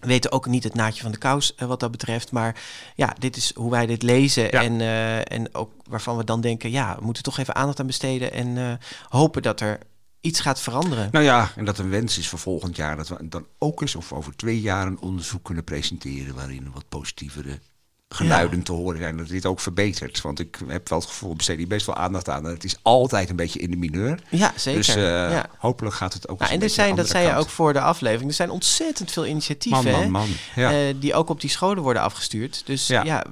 [0.00, 2.32] Weten ook niet het naadje van de kous eh, wat dat betreft.
[2.32, 2.60] Maar
[2.94, 4.52] ja, dit is hoe wij dit lezen.
[4.52, 7.86] En, eh, en ook waarvan we dan denken, ja, we moeten toch even aandacht aan
[7.86, 8.32] besteden.
[8.32, 8.72] En eh,
[9.08, 9.78] hopen dat er
[10.20, 11.08] iets gaat veranderen.
[11.12, 13.94] Nou ja, en dat een wens is voor volgend jaar dat we dan ook eens
[13.94, 17.58] of over twee jaar een onderzoek kunnen presenteren waarin wat positievere
[18.08, 19.16] geluiden te horen zijn.
[19.16, 20.20] Dat dit ook verbetert.
[20.20, 22.44] Want ik heb wel het gevoel, we besteden hier best wel aandacht aan.
[22.46, 24.18] En het is altijd een beetje in de mineur.
[24.28, 24.78] Ja, zeker.
[24.80, 25.46] Dus eh, Ja.
[25.58, 28.28] hopelijk gaat het ook Nou, en er zijn, dat zei je ook voor de aflevering,
[28.30, 30.28] er zijn ontzettend veel initiatieven Man, man, hè, man.
[30.54, 30.70] Ja.
[30.88, 32.62] eh, die ook op die scholen worden afgestuurd.
[32.64, 33.24] Dus ja,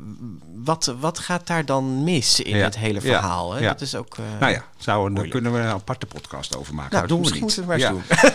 [0.55, 3.53] wat, wat gaat daar dan mis in het hele verhaal?
[3.53, 3.61] Hè?
[3.62, 4.17] Dat is ook.
[4.19, 6.91] eh, Nou ja, zou, daar kunnen we een aparte podcast over maken.
[6.97, 7.75] Nou, dat doen we misschien niet.
[7.75, 7.91] we ja.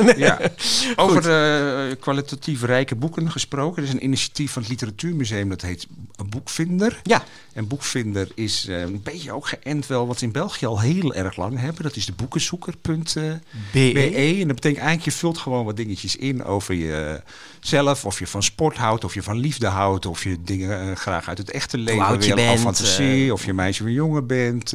[0.06, 0.18] doen.
[0.28, 0.40] ja.
[1.04, 3.82] Over kwalitatief rijke boeken gesproken.
[3.82, 5.88] Er is een initiatief van het Literatuurmuseum dat heet
[6.32, 7.00] Boekvinder.
[7.04, 7.24] Ja.
[7.54, 11.14] En Boekvinder is eh, een beetje ook geënt wel wat ze in België al heel
[11.14, 11.84] erg lang hebben.
[11.84, 13.40] Dat is de boekenzoeker.be.
[13.74, 14.38] BE.
[14.40, 18.06] En dat betekent eigenlijk, je vult gewoon wat dingetjes in over jezelf.
[18.06, 20.06] Of je van sport houdt, of je van liefde houdt.
[20.06, 22.30] Of je dingen eh, graag uit het echte leven wil.
[22.30, 23.34] Of bent, fantasie, eh.
[23.34, 24.74] of je meisje of jongen bent.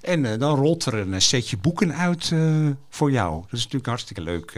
[0.00, 2.32] en dan rolt er een setje boeken uit
[2.90, 3.34] voor jou.
[3.40, 4.52] Dat is natuurlijk hartstikke leuk.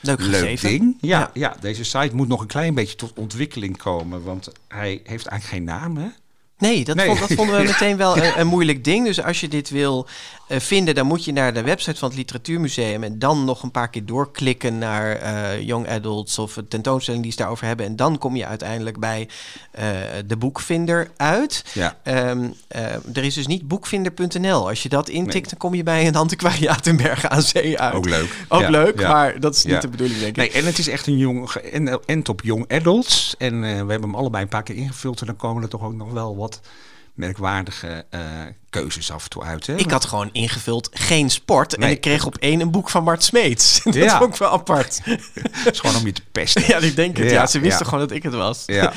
[0.00, 0.68] Leuk gegeven.
[0.68, 0.96] ding.
[1.00, 1.30] Ja, Ja.
[1.34, 1.56] ja.
[1.60, 4.22] deze site moet nog een klein beetje tot ontwikkeling komen.
[4.22, 6.08] Want hij heeft eigenlijk geen naam, hè?
[6.58, 7.06] Nee, dat, Nee.
[7.06, 9.04] Vond, dat vonden we meteen wel een, een moeilijk ding.
[9.06, 10.06] Dus als je dit wil
[10.48, 13.70] eh, vinden, dan moet je naar de website van het Literatuurmuseum en dan nog een
[13.70, 17.86] paar keer doorklikken naar eh, Young Adults of een tentoonstelling die ze daarover hebben.
[17.86, 19.28] En dan kom je uiteindelijk bij
[19.70, 19.86] eh,
[20.26, 21.64] de boekvinder uit.
[21.72, 21.96] Ja.
[22.02, 24.68] Ehm, eh, er is dus niet boekvinder.nl.
[24.68, 27.94] Als je dat intikt, dan kom je bij een antiquariaat in Bergen aan Zee uit.
[27.94, 28.44] Ook leuk.
[28.48, 29.12] Ook Ja, leuk, ja.
[29.12, 30.36] maar dat is niet de bedoeling, denk ik.
[30.36, 33.34] Nee, en het is echt een jong, geënt op Young Adults.
[33.38, 35.20] En eh, we hebben hem allebei een paar keer ingevuld.
[35.20, 36.45] En dan komen er toch ook nog wel wat
[37.14, 38.20] merkwaardige eh,
[38.80, 39.66] keuzes af en toe uit.
[39.66, 39.76] Hè?
[39.76, 41.76] Ik had gewoon ingevuld geen sport.
[41.76, 43.80] En ik kreeg op één een boek van Mart Smeets.
[43.84, 44.14] dat Ja.
[44.16, 45.00] is ook wel apart.
[45.04, 46.62] Het is gewoon om je te pesten.
[46.68, 47.26] ja, ik denk het.
[47.26, 47.90] Ja, Ja, ze wisten ja.
[47.90, 48.62] gewoon dat ik het was.
[48.66, 48.92] Ja.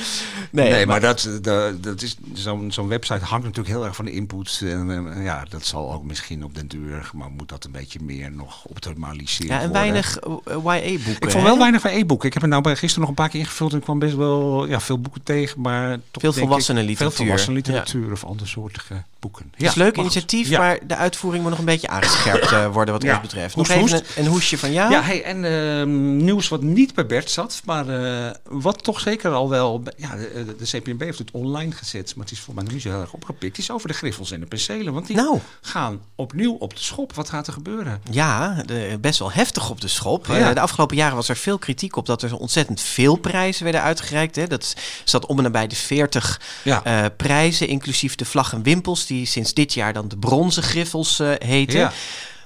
[0.52, 3.96] Nee, Nee, maar- maar, dat, dat, dat is zo'n zo'n website hangt natuurlijk heel erg
[3.96, 4.62] van de input.
[4.64, 8.00] En eh, ja, dat zal ook misschien op den duur, maar moet dat een beetje
[8.02, 9.56] meer nog optimaliseren.
[9.56, 11.28] Ja, en weinig eh, YA-boeken.
[11.28, 12.28] Ik vond wel weinig van e-boeken.
[12.28, 14.16] Ik heb er nou bij gisteren nog een paar keer ingevuld en ik kwam best
[14.16, 17.16] wel ja, veel boeken tegen, maar toch Veel volwassenen ik, literatuur.
[17.18, 19.52] Veel volwassen literatuur of andersoortige boeken.
[19.56, 23.04] Het is leuk initiatief, maar de uitvoering moet nog een beetje aangescherpt eh, worden wat
[23.04, 23.56] ons betreft.
[23.56, 24.18] Nog Hoest, even hoest.
[24.18, 24.92] een, een hoesje van jou.
[24.92, 29.32] Ja, hey, en ehm, nieuws wat niet bij Bert zat, maar eh, wat toch zeker
[29.32, 29.84] al wel...
[29.98, 32.74] Ja, de, de, de CPNB heeft het online gezet, maar het is voor mij nog
[32.74, 33.58] niet zo heel erg opgepikt.
[33.58, 35.40] Het is over de griffels en de penselen, want die Nou.
[35.62, 37.14] gaan opnieuw op de schop.
[37.14, 38.02] Wat gaat er gebeuren?
[38.12, 40.30] Ja, de, best wel heftig op de schop.
[40.30, 43.82] Eh, de afgelopen jaren was er veel kritiek op dat er ontzettend veel prijzen werden
[43.82, 44.36] uitgereikt.
[44.36, 44.48] Hè.
[44.48, 46.84] Dat zat om en nabij de 40 Ja.
[46.84, 51.20] eh, prijzen, inclusief de vlag en wimpels, die sinds dit jaar dan de bronzen griffels
[51.20, 51.80] eh, heten.
[51.80, 51.92] Ja.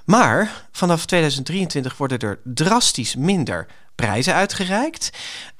[0.05, 5.09] Maar vanaf 2023 worden er drastisch minder prijzen uitgereikt.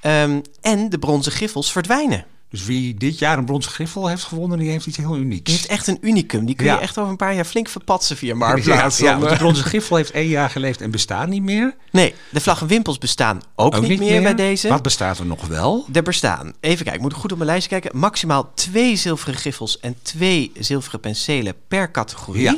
[0.01, 2.25] Ehm, en de bronzen griffels verdwijnen.
[2.53, 5.43] Dus wie dit jaar een bronzen griffel heeft gewonnen, die heeft iets heel unieks.
[5.43, 6.45] Die heeft echt een unicum.
[6.45, 6.73] Die kun Ja.
[6.73, 8.97] je echt over een paar jaar flink verpatsen via ja, Marktplaats.
[8.97, 11.75] ja, Dan, want eh, de bronzen griffel heeft één jaar geleefd en bestaat niet meer.
[11.91, 14.67] Nee, de vlag en wimpels bestaan ook, niet, meer, bij deze.
[14.67, 15.85] Wat bestaat er nog wel?
[15.93, 17.99] Er bestaan, even kijken, ik moet goed op mijn lijstje kijken.
[17.99, 22.41] Maximaal twee zilveren griffels en twee zilveren penselen per categorie.
[22.41, 22.57] Ja.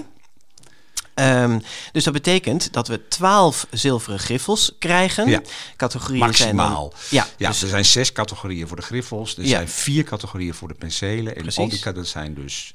[1.15, 1.59] Ehm,
[1.91, 5.27] dus dat betekent dat we 12 zilveren griffels krijgen.
[5.29, 5.41] Ja.
[5.77, 6.93] Categorieën zijn dan- Maximaal.
[7.09, 9.37] ja, ja dus- er zijn zes categorieën voor de griffels.
[9.37, 9.49] Er Ja.
[9.49, 11.35] zijn vier categorieën voor de penselen.
[11.35, 11.57] En Precies.
[11.59, 12.73] al die dat zijn dus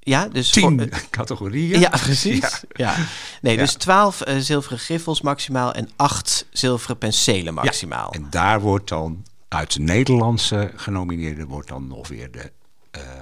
[0.00, 1.80] ja, dus tien voor- categorieën.
[1.80, 2.38] Ja, precies.
[2.40, 2.50] Ja.
[2.72, 2.96] Ja.
[3.40, 3.60] Nee, Ja.
[3.60, 8.12] dus 12 eh, zilveren griffels maximaal en 8 zilveren penselen maximaal.
[8.12, 12.44] En daar wordt dan uit de Nederlandse genomineerden wordt dan nog weer de eh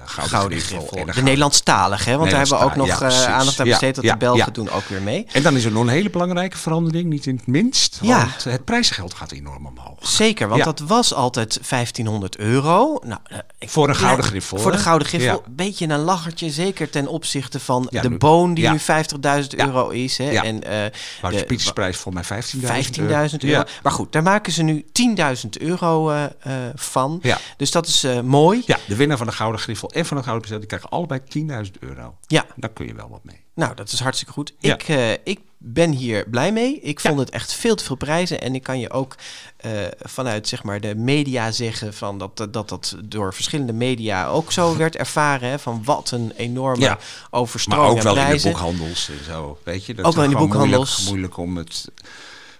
[0.05, 0.77] gouden, Gouden griffel.
[0.77, 0.89] griffel.
[0.95, 2.17] De gouden- Nederlandstalige, hè?
[2.17, 3.95] Want daar hebben we ook nog Nederlandstalig, eh, aandacht aan besteed.
[3.95, 4.51] Dat Ja, de Belgen ja.
[4.51, 5.25] doen ook weer mee.
[5.31, 7.99] En dan is er nog een hele belangrijke verandering, niet in het minst.
[8.01, 8.17] Ja.
[8.17, 9.97] Want het prijsgeld gaat enorm omhoog.
[10.07, 12.99] Zeker, want dat was altijd 1500 euro.
[13.05, 15.43] Nou, eh, ik- Voor een gouden griffel, Voor de gouden griffel.
[15.45, 19.65] Een beetje een lachertje, zeker ten opzichte van de nu- boon die nu 50.000 Ja.
[19.65, 20.17] euro is.
[20.17, 20.29] Hè?
[20.29, 23.63] En, eh, Wouter de- prijs voor mij 15.000 15.000 euro.
[23.83, 26.29] Maar goed, daar maken ze nu 10.000 euro eh, eh,
[26.75, 27.19] van.
[27.21, 27.37] Ja.
[27.57, 28.61] Dus dat is eh, mooi.
[28.65, 31.21] Ja, de winnaar van de Gouden Griffel en van het Gouden Pistool, die krijgen allebei
[31.65, 32.17] 10.000 euro.
[32.27, 32.45] Ja.
[32.55, 33.41] Daar kun je wel wat mee.
[33.55, 34.53] Nou, dat is hartstikke goed.
[34.59, 34.73] Ja.
[34.73, 36.79] Ik, eh, ik ben hier blij mee.
[36.79, 38.41] Ik vond het echt veel te veel prijzen.
[38.41, 39.15] En ik kan je ook
[39.57, 44.51] eh, vanuit zeg maar, de media zeggen van dat, dat dat door verschillende media ook
[44.51, 45.49] zo werd ervaren.
[45.49, 46.97] Hè, van wat een enorme Ja.
[47.29, 49.57] overstroming Maar ook wel in de boekhandels en zo.
[49.63, 51.05] Weet je, dat Ook wel in de boekhandels.
[51.05, 51.91] Moeilijk, moeilijk om het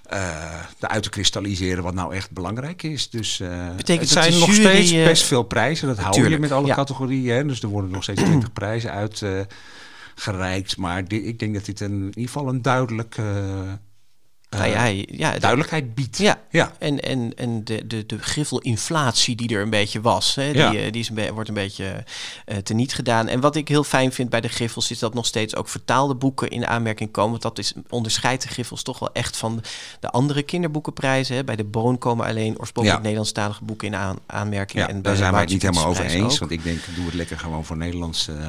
[0.03, 3.09] eh eruit te kristalliseren wat nou echt belangrijk is.
[3.09, 5.87] Dus eh Betekent het dat zijn nog jury, steeds eh, best veel prijzen.
[5.87, 6.75] Dat hou je met alle ja.
[6.75, 7.35] categorieën.
[7.35, 7.45] Hè?
[7.45, 9.21] Dus er worden nog steeds 20 prijzen uit.
[9.21, 9.39] eh,
[10.15, 13.15] gereikt, maar ik denk dat dit een, in ieder geval een duidelijk,
[14.57, 14.85] Nou ja,
[15.17, 16.17] ja, de- duidelijkheid biedt.
[16.17, 16.71] Ja, Ja.
[16.79, 20.73] en, en, en de, de, de griffelinflatie die er een beetje was, hè, die, Ja.
[20.73, 22.03] eh, die is een wordt een beetje
[22.45, 23.27] eh teniet gedaan.
[23.27, 26.15] En wat ik heel fijn vind bij de griffels is dat nog steeds ook vertaalde
[26.15, 27.31] boeken in aanmerking komen.
[27.31, 29.63] Want dat is, onderscheidt de griffels toch wel echt van
[29.99, 31.35] de andere kinderboekenprijzen.
[31.35, 31.43] Hè.
[31.43, 33.01] Bij de Boon komen alleen oorspronkelijk Ja.
[33.03, 34.79] Nederlandstalige boeken in aan, aanmerking.
[34.83, 36.33] Ja, en daar zijn wij het niet helemaal over eens.
[36.33, 36.39] ook.
[36.39, 38.47] Want ik denk, doe het lekker gewoon voor Nederlandse eh,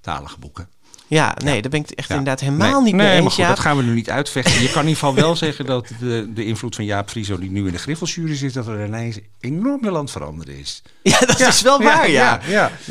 [0.00, 0.68] talige boeken.
[1.12, 3.34] Ja, nee, daar ben ik echt inderdaad helemaal nee, niet nee, mee maar eens.
[3.34, 3.54] goed, Jaap.
[3.54, 4.62] dat gaan we nu niet uitvechten.
[4.62, 7.50] Je kan in ieder geval wel zeggen dat de, de invloed van Jaap Frieso, die
[7.50, 10.82] nu in de Griffelsjury zit, dat er ineens enorm veel aan het veranderen is.
[11.02, 12.40] Ja, dat is wel waar, ja.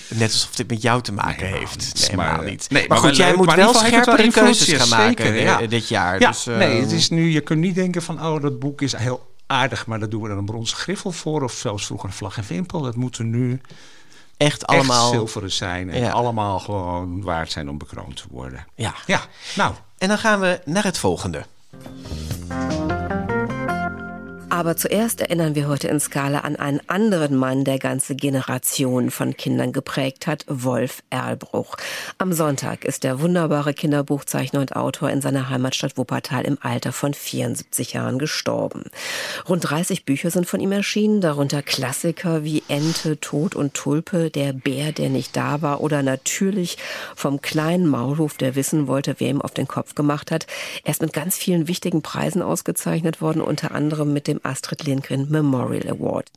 [0.07, 1.93] Net alsof dit met jou te maken heeft.
[1.93, 2.69] Nee, helemaal eh, niet.
[2.69, 5.67] nee, maar, maar goed, jij moet wel scherpere keuzes gaan maken eh, ja.
[5.67, 6.19] dit jaar.
[6.19, 8.81] Ja, dus, eh, nee, het is nu, je kunt niet denken van, oh, dat boek
[8.81, 11.43] is heel aardig, maar daar doen we dan een bronzen griffel voor.
[11.43, 12.81] Of zelfs vroeger een vlag en wimpel.
[12.81, 13.61] Dat moeten nu
[14.41, 15.01] echt allemaal...
[15.03, 15.89] echt zilveren zijn.
[15.89, 16.11] En Ja.
[16.11, 18.65] allemaal gewoon waard zijn om bekroond te worden.
[18.75, 18.93] Ja.
[19.05, 19.21] Ja,
[19.55, 19.73] nou.
[19.97, 21.45] En dan gaan we naar het volgende.
[24.51, 29.37] Aber zuerst erinnern wir heute in Skala an einen anderen Mann, der ganze Generationen von
[29.37, 31.77] Kindern geprägt hat, Wolf Erlbruch.
[32.17, 37.13] Am Sonntag ist der wunderbare Kinderbuchzeichner und Autor in seiner Heimatstadt Wuppertal im Alter von
[37.13, 38.83] 74 Jahren gestorben.
[39.47, 44.51] Rund 30 Bücher sind von ihm erschienen, darunter Klassiker wie Ente, Tod und Tulpe, Der
[44.51, 46.77] Bär, der nicht da war oder natürlich
[47.15, 50.45] vom kleinen Maulwurf, der wissen wollte, wer ihm auf den Kopf gemacht hat.
[50.83, 55.25] Er ist mit ganz vielen wichtigen Preisen ausgezeichnet worden, unter anderem mit dem Astrid Lindgren
[55.29, 56.29] Memorial Award.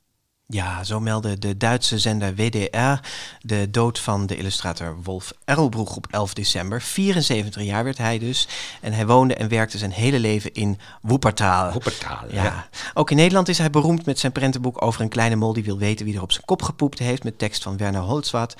[0.47, 3.07] Ja, zo meldde de Duitse zender WDR
[3.41, 6.81] de dood van de illustrator Wolf Erlbroek op 11 december.
[6.81, 8.47] 74 jaar werd hij dus.
[8.81, 11.71] En hij woonde en werkte zijn hele leven in Wuppertal.
[11.71, 12.43] Wuppertal, ja.
[12.43, 12.67] ja.
[12.93, 15.77] Ook in Nederland is hij beroemd met zijn prentenboek over een kleine mol die wil
[15.77, 17.23] weten wie er op zijn kop gepoept heeft.
[17.23, 18.55] Met tekst van Werner Holzwat.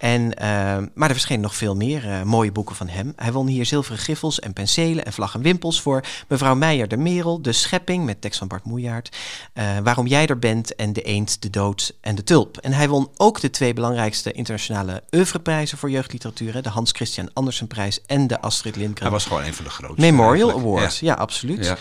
[0.00, 0.48] En, eh,
[0.94, 3.12] maar er verschenen nog veel meer eh, mooie boeken van hem.
[3.16, 6.04] Hij won hier zilveren griffels en penselen en vlag en wimpels voor.
[6.28, 9.16] Mevrouw Meijer de Merel, De Schepping met tekst van Bart Moejaert.
[9.52, 12.56] eh, Waarom jij er bent en De Eend, De Dood en De Tulp.
[12.56, 16.52] En hij won ook de twee belangrijkste internationale oeuvreprijzen voor jeugdliteratuur.
[16.54, 19.02] hè, De Hans Christian Andersenprijs en de Astrid Lindgren.
[19.02, 20.00] Hij was gewoon een van de grootste.
[20.00, 20.76] Memorial eigenlijk.
[20.78, 21.64] Award, ja, absoluut.
[21.64, 21.76] Ja.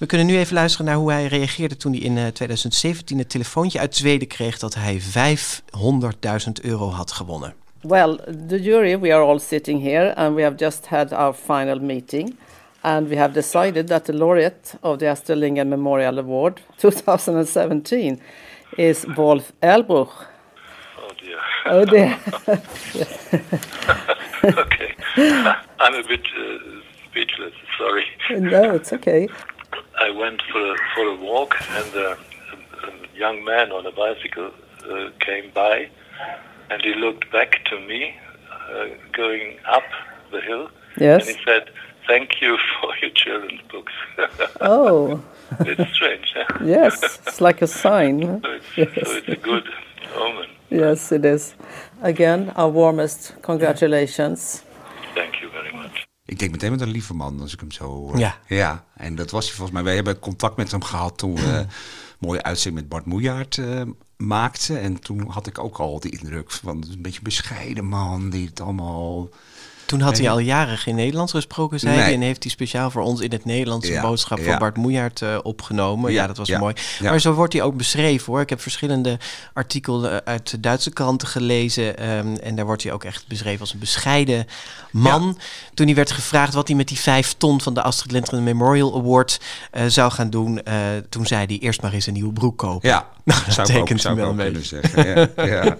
[0.00, 3.30] We kunnen nu even luisteren naar hoe hij reageerde toen hij in eh, 2017 het
[3.30, 5.06] telefoontje uit Zweden kreeg dat hij 500.000
[6.62, 7.54] euro had gewonnen.
[7.80, 11.78] Well, the jury, we are all sitting here and we have just had our final
[11.78, 12.36] meeting.
[12.80, 18.20] And we have decided that the laureate of the Astrid Lindgren Memorial Award 2017
[18.76, 20.28] is Wolf Elbruch.
[20.98, 21.40] Oh dear.
[21.64, 22.18] Oh dear.
[24.64, 24.94] okay.
[25.78, 26.42] I'm a bit uh,
[27.10, 27.52] speechless.
[27.78, 28.04] Sorry.
[28.30, 29.28] no, it's okay.
[30.00, 34.50] I went for a, for a walk, and a, a young man on a bicycle
[34.90, 35.88] uh, came by,
[36.70, 38.14] and he looked back to me,
[38.70, 39.84] uh, going up
[40.32, 41.26] the hill, Yes.
[41.28, 41.70] and he said,
[42.06, 43.92] "Thank you for your children's books."
[44.60, 45.22] Oh.
[45.60, 46.32] it's strange.
[46.36, 46.58] Huh?
[46.64, 48.16] Yes, it's like a sign.
[48.74, 49.66] So it's, so it's a good
[50.16, 50.48] omen.
[50.70, 51.54] Yes, it is.
[52.02, 54.64] Again, our warmest congratulations.
[55.14, 56.06] Thank you very much.
[56.30, 58.18] Ik denk meteen met een lieve man als ik hem zo.
[58.18, 58.38] Ja.
[58.46, 58.84] ja.
[58.94, 59.84] En dat was hij volgens mij.
[59.84, 61.68] Wij hebben contact met hem gehad toen we een
[62.26, 63.82] mooie uitzending met Bart Moejaert eh,
[64.16, 64.80] maakten.
[64.80, 68.60] En toen had ik ook al de indruk van een beetje bescheiden man die het
[68.60, 69.28] allemaal.
[69.90, 72.02] Toen had hij al jaren geen Nederlands gesproken, zei Nee.
[72.04, 72.14] hij.
[72.14, 74.58] En heeft hij speciaal voor ons in het Nederlands een Ja, boodschap van.
[74.58, 76.12] Bart Moejaert eh, opgenomen.
[76.12, 76.74] Ja, dat was mooi.
[77.02, 78.40] Maar zo wordt hij ook beschreven hoor.
[78.40, 79.18] Ik heb verschillende
[79.52, 81.98] artikelen uit de Duitse kranten gelezen.
[81.98, 84.46] ehm, en daar wordt hij ook echt beschreven als een bescheiden
[84.92, 85.38] man.
[85.74, 88.94] Toen hij werd gevraagd wat hij met die vijf ton van de Astrid Lindgren Memorial
[88.98, 90.62] Award eh, zou gaan doen.
[90.62, 90.74] eh,
[91.08, 92.88] toen zei hij eerst maar eens een nieuwe broek kopen.
[92.88, 94.62] Ja, Nou, dat zou ik ook, wel beetje.
[94.62, 95.06] zeggen.
[95.36, 95.64] Ja, ja.
[95.64, 95.76] ja,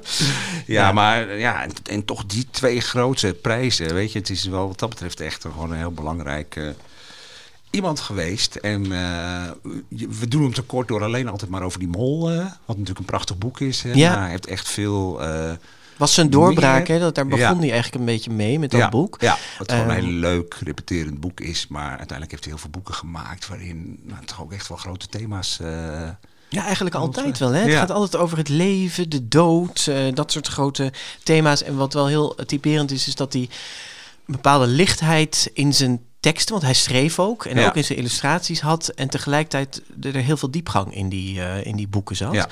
[0.67, 0.93] Ja.
[0.93, 3.95] maar ja, en, en toch die twee grote prijzen.
[4.01, 6.69] Weet je, het is wel wat dat betreft echt gewoon een heel belangrijk eh,
[7.71, 8.55] iemand geweest.
[8.57, 9.51] En eh,
[10.09, 12.31] we doen hem tekort door alleen altijd maar over die mol.
[12.31, 13.83] eh, wat natuurlijk een prachtig boek is.
[13.83, 14.11] Hè, Ja.
[14.11, 15.21] Maar hij heeft echt veel.
[15.97, 16.99] Was zijn doorbraak, hè?
[16.99, 17.59] Dat, daar begon Ja.
[17.59, 19.17] hij eigenlijk een beetje mee met dat ja, boek.
[19.21, 21.67] Ja, wat gewoon een Ehm, heel leuk repeterend boek is.
[21.69, 25.07] Maar uiteindelijk heeft hij heel veel boeken gemaakt waarin nou, toch ook echt wel grote
[25.07, 25.59] thema's
[26.49, 27.51] Ja, eigenlijk altijd wel.
[27.51, 27.61] Hè?
[27.61, 31.63] Het gaat altijd over het leven, de dood, dat soort grote thema's.
[31.63, 33.49] En wat wel heel typerend is, is dat hij
[34.31, 37.67] bepaalde lichtheid in zijn teksten, want hij schreef ook en Ja.
[37.67, 38.89] ook in zijn illustraties had.
[38.89, 42.33] En tegelijkertijd er heel veel diepgang in die, eh, in die boeken zat.
[42.35, 42.49] Ja.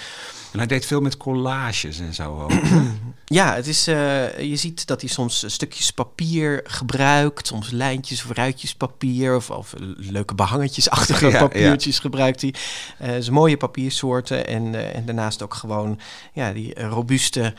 [0.53, 2.53] En hij deed veel met collages en zo ook.
[3.31, 8.31] Ja, het is, eh, je ziet dat hij soms stukjes papier gebruikt, soms lijntjes of
[8.31, 12.55] ruitjes papier of, of leuke behangetjesachtige Ja, papiertjes gebruikt hij.
[12.99, 16.01] Zijn mooie papiersoorten en, en daarnaast ook gewoon
[16.33, 17.55] ja, die robuuste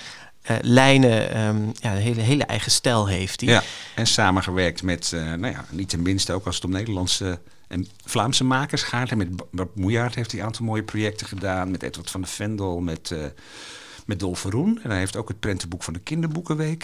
[0.50, 3.50] eh, lijnen, ehm, ja, een hele, hele eigen stijl heeft hij.
[3.50, 3.64] Ja,
[3.96, 7.88] en samengewerkt met, eh, nou ja, niet ten minste ook als het om Nederlandse en
[8.06, 9.10] Vlaamse makers gaat.
[9.10, 9.18] En
[9.52, 11.72] met Moejaert heeft hij een aantal mooie projecten gedaan.
[11.72, 13.26] Met Edward van de Vendel, met, eh
[14.06, 14.80] met Dolf Verroen.
[14.84, 16.84] En hij heeft ook het prentenboek van de Kinderboekenweek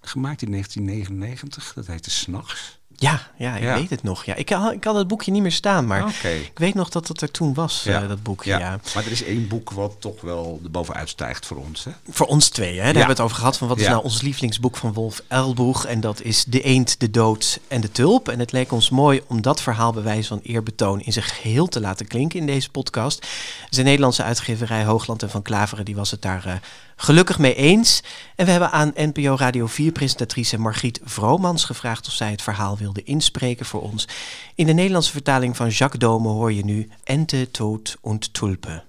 [0.00, 1.72] gemaakt in 1999.
[1.74, 2.78] Dat heette S'nachts.
[2.98, 3.74] Ja, ja, ik Ja.
[3.74, 4.24] weet het nog.
[4.24, 4.34] Ja.
[4.34, 7.20] Ik, had, ik had het boekje niet meer staan, maar ik weet nog dat het
[7.20, 8.50] er toen was, eh, dat boekje.
[8.50, 8.58] Ja.
[8.58, 8.80] ja.
[8.94, 11.84] Maar er is één boek wat toch wel er bovenuit stijgt voor ons.
[11.84, 11.90] Hè?
[12.10, 12.74] Voor ons twee, hè?
[12.76, 13.56] daar hebben we het over gehad.
[13.56, 15.84] Van wat is nou ons lievelingsboek van Wolf Elbroeg?
[15.86, 18.28] En dat is De Eend, de Dood en de Tulp.
[18.28, 21.66] En het leek ons mooi om dat verhaal bij wijze van eerbetoon in zijn geheel
[21.66, 23.26] te laten klinken in deze podcast.
[23.70, 26.52] Zijn Nederlandse uitgeverij Hoogland en Van Klaveren die was het daar eh,
[26.96, 28.02] gelukkig mee eens.
[28.36, 33.02] En we hebben aan NPO Radio 4-presentatrice Margriet Vromans gevraagd of zij het verhaal wilde
[33.02, 34.08] inspreken voor ons.
[34.54, 38.82] In de Nederlandse vertaling van Jacques Dome hoor je nu Ente, Tod und Tulpe.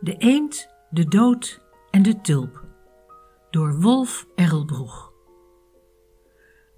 [0.00, 2.64] De eend, de dood en de tulp.
[3.50, 5.12] Door Wolf Erlbroeg.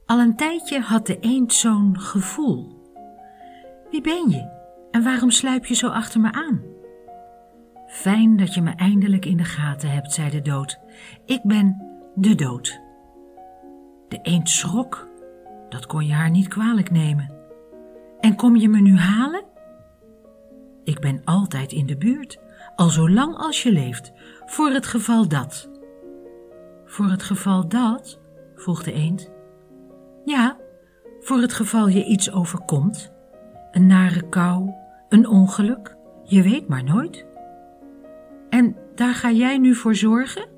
[0.07, 2.83] Al een tijdje had de eend zo'n gevoel.
[3.91, 4.51] Wie ben je
[4.91, 6.63] en waarom sluip je zo achter me aan?
[7.87, 10.79] Fijn dat je me eindelijk in de gaten hebt, zei de dood.
[11.25, 11.83] Ik ben
[12.15, 12.81] de dood.
[14.09, 15.09] De eend schrok.
[15.69, 17.33] Dat kon je haar niet kwalijk nemen.
[18.21, 19.45] En kom je me nu halen?
[20.85, 22.39] Ik ben altijd in de buurt,
[22.77, 24.13] al zo lang als je leeft,
[24.47, 25.71] voor het geval dat.
[26.85, 28.21] Voor het geval dat?
[28.55, 29.31] vroeg de eend.
[30.25, 30.57] Ja,
[31.21, 33.13] voor het geval je iets overkomt.
[33.71, 34.71] Een nare kou,
[35.09, 37.27] een ongeluk, je weet maar nooit.
[38.49, 40.49] En daar ga jij nu voor zorgen?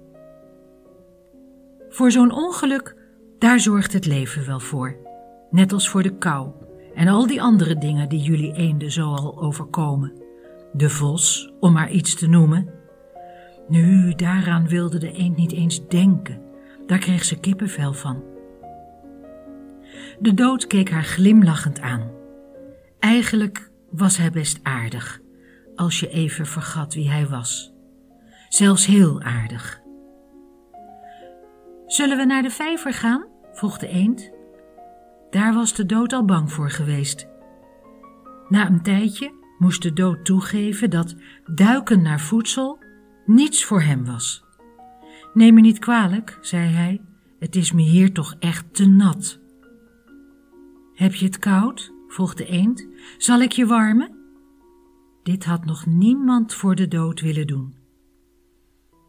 [1.88, 2.96] Voor zo'n ongeluk,
[3.38, 4.96] daar zorgt het leven wel voor.
[5.50, 6.50] Net als voor de kou
[6.94, 10.25] en al die andere dingen die jullie eenden zo al overkomen.
[10.76, 12.70] De vos, om maar iets te noemen.
[13.68, 16.42] Nu, daaraan wilde de eend niet eens denken.
[16.86, 18.24] Daar kreeg ze kippenvel van.
[20.18, 22.10] De dood keek haar glimlachend aan.
[22.98, 25.20] Eigenlijk was hij best aardig,
[25.74, 27.74] als je even vergat wie hij was.
[28.48, 29.80] Zelfs heel aardig.
[31.86, 33.26] Zullen we naar de vijver gaan?
[33.52, 34.30] vroeg de eend.
[35.30, 37.28] Daar was de dood al bang voor geweest.
[38.48, 41.14] Na een tijdje moest de dood toegeven dat
[41.44, 42.78] duiken naar voedsel
[43.26, 44.44] niets voor hem was.
[45.34, 47.00] Neem me niet kwalijk, zei hij,
[47.38, 49.40] het is me hier toch echt te nat.
[50.94, 51.94] Heb je het koud?
[52.08, 52.86] vroeg de eend.
[53.18, 54.16] Zal ik je warmen?
[55.22, 57.74] Dit had nog niemand voor de dood willen doen.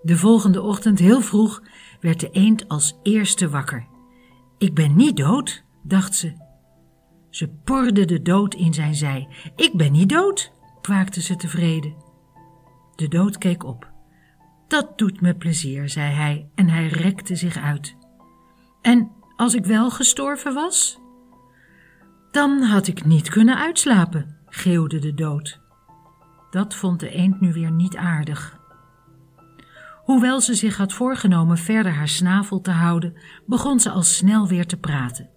[0.02, 1.64] De volgende ochtend heel vroeg
[2.02, 3.88] werd de eend als eerste wakker.
[4.58, 6.47] Ik ben niet dood, dacht ze.
[7.30, 9.28] Ze porde de dood in zijn zij.
[9.56, 11.96] Ik ben niet dood, kwaakte ze tevreden.
[12.96, 13.92] De dood keek op.
[14.68, 17.96] Dat doet me plezier, zei hij en hij rekte zich uit.
[18.82, 21.00] En als ik wel gestorven was?
[22.32, 25.60] Dan had ik niet kunnen uitslapen, geeuwde de dood.
[26.50, 28.60] Dat vond de eend nu weer niet aardig.
[30.04, 34.66] Hoewel ze zich had voorgenomen verder haar snavel te houden, begon ze al snel weer
[34.66, 35.30] te praten.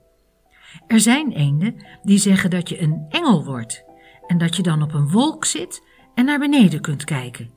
[0.86, 3.84] Er zijn eenden die zeggen dat je een engel wordt
[4.26, 7.50] en dat je dan op een wolk zit en naar beneden kunt kijken.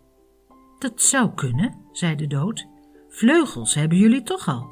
[0.79, 2.67] Dat zou kunnen, zei de dood.
[3.09, 4.67] Vleugels hebben jullie toch al.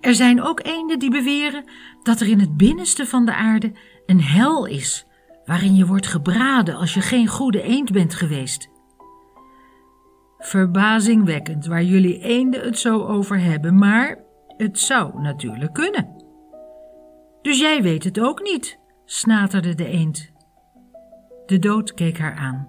[0.00, 1.64] Er zijn ook eenden die beweren
[2.02, 3.72] dat er in het binnenste van de aarde
[4.06, 5.06] een hel is,
[5.44, 8.70] waarin je wordt gebraden als je geen goede eend bent geweest.
[10.38, 14.18] Verbazingwekkend waar jullie eenden het zo over hebben, maar
[14.56, 16.19] het zou natuurlijk kunnen.
[17.42, 20.32] Dus jij weet het ook niet, snaterde de eend.
[21.46, 22.68] De dood keek haar aan.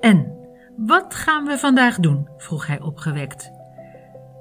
[0.00, 0.32] En,
[0.76, 2.28] wat gaan we vandaag doen?
[2.36, 3.50] vroeg hij opgewekt.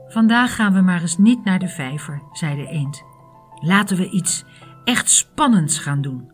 [0.08, 3.04] Vandaag gaan we maar eens niet naar de vijver, zei de eend.
[3.60, 4.46] Laten we iets
[4.84, 6.32] echt spannends gaan doen.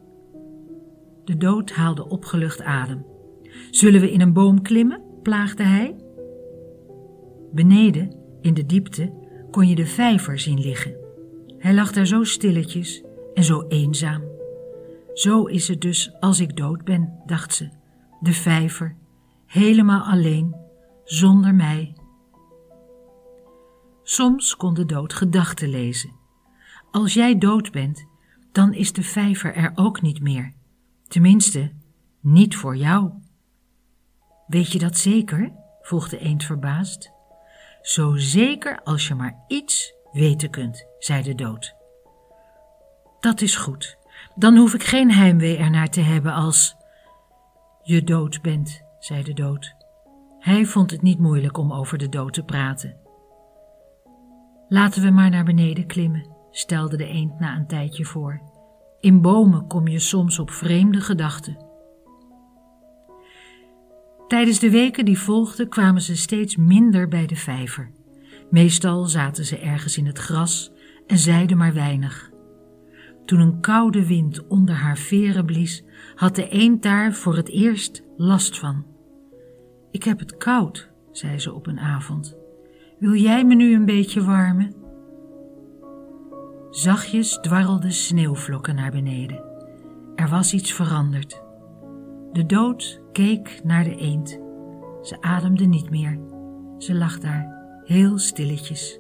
[1.24, 3.06] De dood haalde opgelucht adem.
[3.72, 5.02] Zullen we in een boom klimmen?
[5.24, 5.96] plaagde hij.
[7.52, 9.14] Beneden, in de diepte,
[9.52, 10.99] kon je de vijver zien liggen.
[11.60, 13.04] Hij lag daar zo stilletjes
[13.34, 14.24] en zo eenzaam.
[15.14, 17.70] Zo is het dus als ik dood ben, dacht ze.
[18.20, 18.96] De vijver,
[19.46, 20.56] helemaal alleen,
[21.04, 21.96] zonder mij.
[24.04, 26.16] Soms kon de dood gedachten lezen.
[26.92, 28.06] Als jij dood bent,
[28.52, 30.54] dan is de vijver er ook niet meer.
[31.08, 31.72] Tenminste,
[32.20, 33.12] niet voor jou.
[34.48, 35.52] Weet je dat zeker?
[35.82, 37.12] vroeg de eend verbaasd.
[37.82, 41.76] Zo zeker als je maar iets weten kunt, zei de dood.
[43.20, 43.98] Dat is goed.
[44.36, 46.76] Dan hoef ik geen heimwee ernaar te hebben als
[47.84, 49.76] je dood bent, zei de dood.
[50.40, 52.98] Hij vond het niet moeilijk om over de dood te praten.
[54.68, 58.42] Laten we maar naar beneden klimmen, stelde de eend na een tijdje voor.
[59.00, 61.58] In bomen kom je soms op vreemde gedachten.
[64.28, 67.92] Tijdens de weken die volgden kwamen ze steeds minder bij de vijver.
[68.50, 70.72] Meestal zaten ze ergens in het gras
[71.10, 72.32] en zeiden maar weinig.
[73.26, 75.84] Toen een koude wind onder haar veren blies,
[76.16, 78.86] had de eend daar voor het eerst last van.
[79.92, 82.38] Ik heb het koud, zei ze op een avond.
[83.00, 84.74] Wil jij me nu een beetje warmen?
[86.70, 89.44] Zachtjes dwarrelden sneeuwvlokken naar beneden.
[90.16, 91.42] Er was iets veranderd.
[92.32, 94.40] De dood keek naar de eend.
[95.02, 96.20] Ze ademde niet meer.
[96.78, 99.00] Ze lag daar, heel stilletjes.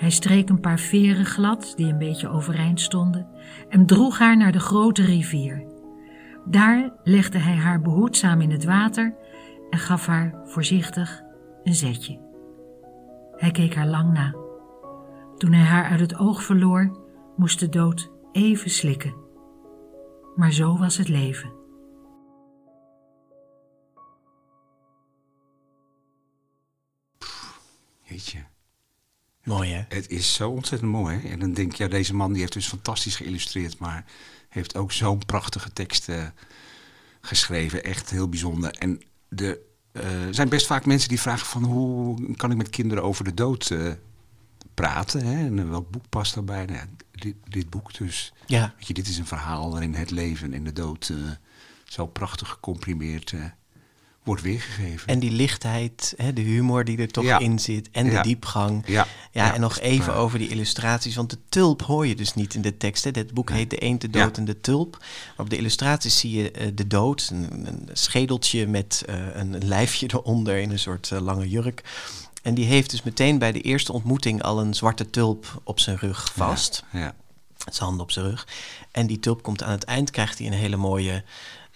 [0.00, 3.28] Hij streek een paar veren glad die een beetje overeind stonden
[3.68, 5.66] en droeg haar naar de grote rivier.
[6.44, 9.14] Daar legde hij haar behoedzaam in het water
[9.70, 11.22] en gaf haar voorzichtig
[11.62, 12.20] een zetje.
[13.36, 14.34] Hij keek haar lang na.
[15.36, 16.98] Toen hij haar uit het oog verloor,
[17.36, 19.14] moest de dood even slikken.
[20.36, 21.52] Maar zo was het leven.
[28.02, 28.49] Jeetje.
[29.50, 29.84] Mooi hè?
[29.88, 31.18] Het is zo ontzettend mooi.
[31.18, 31.28] Hè?
[31.28, 34.04] En dan denk je, ja, deze man die heeft dus fantastisch geïllustreerd, maar
[34.48, 36.22] heeft ook zo'n prachtige tekst uh,
[37.20, 37.84] geschreven.
[37.84, 38.70] Echt heel bijzonder.
[38.70, 39.02] En
[39.36, 39.58] er
[39.92, 43.34] uh, zijn best vaak mensen die vragen van hoe kan ik met kinderen over de
[43.34, 43.92] dood uh,
[44.74, 45.26] praten?
[45.26, 45.46] Hè?
[45.46, 46.64] En welk boek past daarbij?
[46.64, 48.32] Nou, dit, dit, boek dus.
[48.46, 48.74] Ja.
[48.76, 51.12] Weet je, dit is een verhaal waarin het leven en de dood
[51.84, 53.34] zo prachtig gecomprimeerd
[54.22, 55.08] wordt weergegeven.
[55.08, 57.38] En die lichtheid, hè, de humor die er toch Ja.
[57.38, 58.22] in zit en de Ja.
[58.22, 58.82] diepgang.
[58.86, 59.06] Ja.
[59.32, 62.62] Ja, en nog even over die illustraties, want de tulp hoor je dus niet in
[62.62, 63.04] de tekst.
[63.04, 63.10] Hè.
[63.10, 64.96] Dit boek heet De Eend, de Dood en de Tulp.
[65.00, 69.58] Maar op de illustraties zie je eh, de dood, een, een schedeltje met eh, een
[69.66, 71.82] lijfje eronder in een soort eh, lange jurk.
[72.42, 75.96] En die heeft dus meteen bij de eerste ontmoeting al een zwarte tulp op zijn
[75.96, 76.84] rug vast.
[76.92, 77.14] Ja.
[77.58, 78.46] Zijn handen op zijn rug.
[78.90, 81.24] En die tulp komt aan het eind, krijgt hij een hele mooie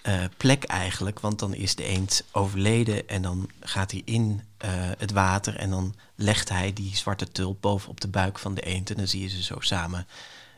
[0.04, 1.20] eh, plek eigenlijk.
[1.20, 5.56] Want dan is de eend overleden en dan gaat hij in eh, het water.
[5.56, 8.90] En dan legt hij die zwarte tulp boven op de buik van de eend.
[8.90, 10.06] En dan zie je ze zo samen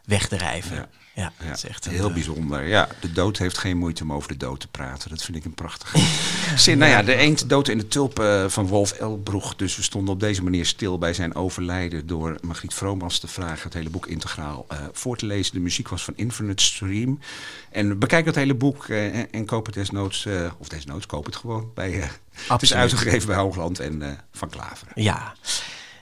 [0.07, 0.76] wegdrijven.
[0.76, 1.32] Ja, Ja.
[1.46, 2.66] dat is echt een, Heel eh, bijzonder.
[2.66, 5.11] Ja, de dood heeft geen moeite om over de dood te praten.
[5.11, 5.98] Dat vind ik een prachtige
[6.57, 6.78] zin.
[6.78, 9.57] Nou ja, de eend, dood in de tulp eh, van Wolf Elbroeg.
[9.57, 12.07] Dus we stonden op deze manier stil bij zijn overlijden...
[12.07, 15.54] door Margriet Vromans te vragen het hele boek integraal eh, voor te lezen.
[15.54, 17.20] De muziek was van Infinite Stream.
[17.70, 20.26] En bekijk dat hele boek en, en koop het desnoods...
[20.59, 22.11] of desnoods, koop het gewoon bij...
[22.48, 25.02] het is uitgegeven bij Hoogland en Van Klaveren.
[25.02, 25.34] Ja.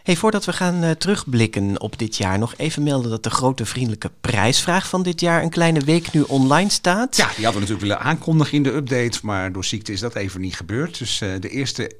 [0.04, 3.66] Hey, voordat we gaan eh, terugblikken op dit jaar, nog even melden dat de grote
[3.66, 7.16] vriendelijke prijsvraag van dit jaar een kleine week nu online staat.
[7.16, 10.14] Ja, die hadden we natuurlijk willen aankondigen in de update, maar door ziekte is dat
[10.14, 10.98] even niet gebeurd.
[10.98, 11.96] Dus eh, de eerste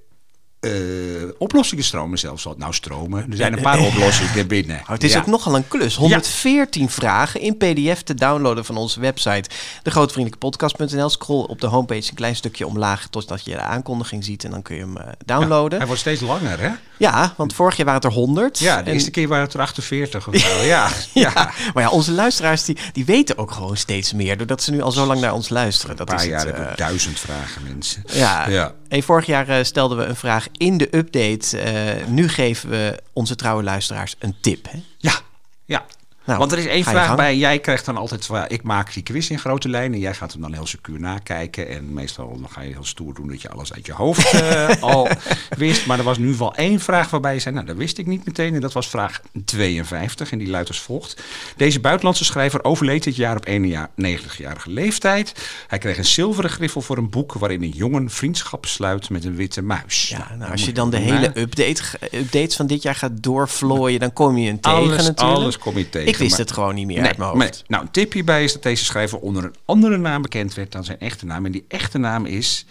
[0.64, 2.54] eh, oplossingen stromen zelfs al.
[2.58, 3.26] Nou, stromen.
[3.30, 4.80] Er zijn een paar oplossingen binnen.
[4.82, 5.18] Oh, het is Ja.
[5.18, 5.96] ook nogal een klus.
[5.96, 9.48] 114 vragen in pdf te downloaden van onze website.
[9.82, 11.08] Degrootvriendelijkepodcast.nl.
[11.08, 14.62] Scroll op de homepage een klein stukje omlaag totdat je de aankondiging ziet en dan
[14.62, 15.76] kun je hem eh, downloaden.
[15.78, 16.70] Hij wordt steeds langer, hè?
[16.98, 18.58] Ja, want vorig jaar waren het er 100.
[18.58, 20.62] Ja, de En- eerste keer waren het er 48 of zo.
[20.62, 21.32] Ja, ja.
[21.74, 24.36] Maar ja, onze luisteraars die, die weten ook gewoon steeds meer.
[24.36, 25.96] Doordat ze nu al zo lang naar ons luisteren.
[25.96, 28.02] Dat Een paar is jaar het, hebben eh, duizend vragen, mensen.
[28.12, 28.48] Ja.
[28.48, 28.72] Ja.
[28.88, 31.59] Hey, vorig jaar stelden we een vraag in de update.
[31.59, 34.68] Eh, nu geven we onze trouwe luisteraars een tip.
[34.70, 34.78] Hè?
[34.98, 35.20] Ja,
[35.64, 35.84] ja.
[36.25, 37.37] Nou, Want er is één vraag bij.
[37.37, 38.29] Jij krijgt dan altijd.
[38.49, 39.99] Ik maak die quiz in grote lijnen.
[39.99, 41.68] Jij gaat hem dan heel secuur nakijken.
[41.68, 44.68] En meestal dan ga je heel stoer doen dat je alles uit je hoofd eh,
[44.81, 45.09] al
[45.57, 45.87] wist.
[45.87, 47.55] Maar er was nu wel één vraag waarbij je zei.
[47.55, 48.55] Nou, dat wist ik niet meteen.
[48.55, 50.33] En dat was vraag 52.
[50.33, 51.22] En die luidt als volgt.
[51.57, 55.49] Deze buitenlandse schrijver overleed dit jaar op 91-jarige leeftijd.
[55.66, 57.33] Hij kreeg een zilveren griffel voor een boek.
[57.33, 60.09] waarin een jongen vriendschap sluit met een witte muis.
[60.09, 64.12] Ja, nou, als je dan de hele update, updates van dit jaar gaat doorvlooien, dan
[64.12, 64.79] kom je een tegen.
[64.79, 65.39] Alles- natuurlijk.
[65.39, 66.09] alles kom je tegen.
[66.09, 67.42] Ik wist maar- het gewoon niet meer Nee, uit mijn hoofd.
[67.42, 70.72] maar- nou, een tip hierbij is dat deze schrijver onder een andere naam bekend werd
[70.72, 71.44] dan zijn echte naam.
[71.46, 72.66] En die echte naam is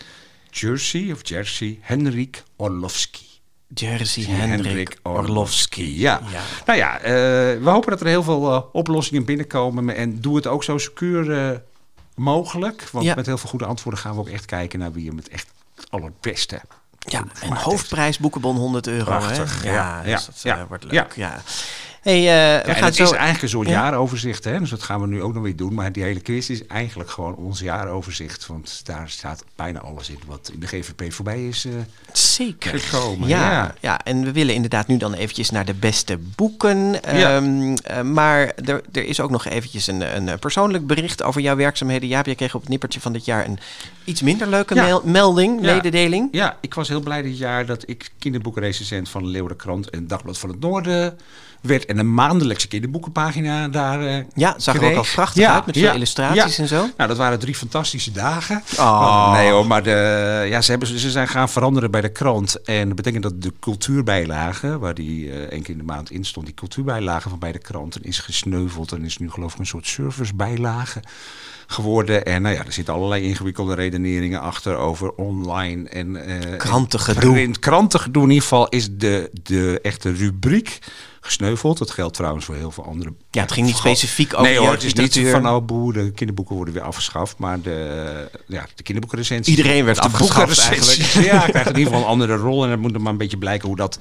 [0.49, 3.21] Jersey of Jersey Henrik Orlovsky.
[3.73, 5.81] Jersey Henrik Orlovsky.
[5.95, 6.21] Ja.
[6.65, 7.11] Nou ja, eh,
[7.61, 9.95] we hopen dat er heel veel eh, oplossingen binnenkomen.
[9.95, 11.57] En doe het ook zo secuur eh,
[12.15, 12.87] mogelijk.
[12.91, 13.15] Want Ja.
[13.15, 15.47] met heel veel goede antwoorden gaan we ook echt kijken naar wie hem het echt
[15.75, 16.61] het allerbeste
[16.99, 19.03] Ja, en hoofdprijs boekenbon 100 euro.
[19.05, 19.71] Prachtig, Hè?
[19.73, 21.13] ja, dus ja, dat eh, ja, wordt leuk.
[21.15, 21.41] Ja.
[22.03, 23.03] Hey, eh, Ja, gaan het zo...
[23.03, 23.73] is eigenlijk een soort Ja?
[23.73, 24.59] jaaroverzicht, hè?
[24.59, 25.73] dus dat gaan we nu ook nog weer doen.
[25.73, 28.47] Maar die hele quiz is eigenlijk gewoon ons jaaroverzicht.
[28.47, 31.71] Want daar staat bijna alles in wat in de GVP voorbij is eh,
[32.13, 32.79] Zeker.
[32.79, 33.27] gekomen.
[33.27, 33.73] Ja, Ja.
[33.79, 33.99] ja.
[34.03, 37.03] en we willen inderdaad nu dan eventjes naar de beste boeken.
[37.03, 41.55] Ehm, eh, maar er, er is ook nog eventjes een, een persoonlijk bericht over jouw
[41.55, 42.07] werkzaamheden.
[42.07, 43.59] Jaap, jij kreeg op het nippertje van dit jaar een
[44.03, 46.27] iets minder leuke mel- melding, mededeling.
[46.31, 50.37] Ja, ik was heel blij dit jaar dat ik kinderboekenrecensent van de Leeuwardenkrant en Dagblad
[50.37, 51.17] van het Noorden
[51.63, 51.85] werd.
[51.85, 55.93] En een maandelijkse kinderboekenpagina daar eh Ja, zag er ook al prachtig uit met veel
[55.93, 56.87] illustraties en zo.
[56.97, 58.63] Nou, dat waren drie fantastische dagen.
[58.77, 59.31] Oh.
[59.33, 62.61] Nee hoor, maar de, ja, ze, hebben, ze zijn gaan veranderen bij de krant.
[62.61, 66.23] En dat betekent dat de cultuurbijlage, waar die eh één keer in de maand in
[66.25, 68.91] stond, die cultuurbijlage van bij de kranten is gesneuveld.
[68.91, 71.01] En is nu geloof ik een soort servicebijlage
[71.67, 72.25] geworden.
[72.25, 76.25] En nou ja, er zitten allerlei ingewikkelde redeneringen achter over online en...
[76.25, 77.39] eh, Krantengedoe.
[77.39, 77.59] en.
[77.59, 80.79] Krantengedoe in ieder geval is de, de echte rubriek
[81.23, 81.77] gesneuveld.
[81.77, 83.13] Dat geldt trouwens voor heel veel andere...
[83.31, 86.11] Ja, het ging niet specifiek over Nee hoor, het is niet van oh boe, de
[86.11, 87.37] kinderboeken worden weer afgeschaft.
[87.37, 89.57] Maar de, ja, de kinderboekenrecensie...
[89.57, 91.25] Iedereen werd afgeschaft eigenlijk.
[91.25, 92.63] Ja, krijgt in ieder geval een andere rol.
[92.63, 93.99] En het moet er maar een beetje blijken hoe dat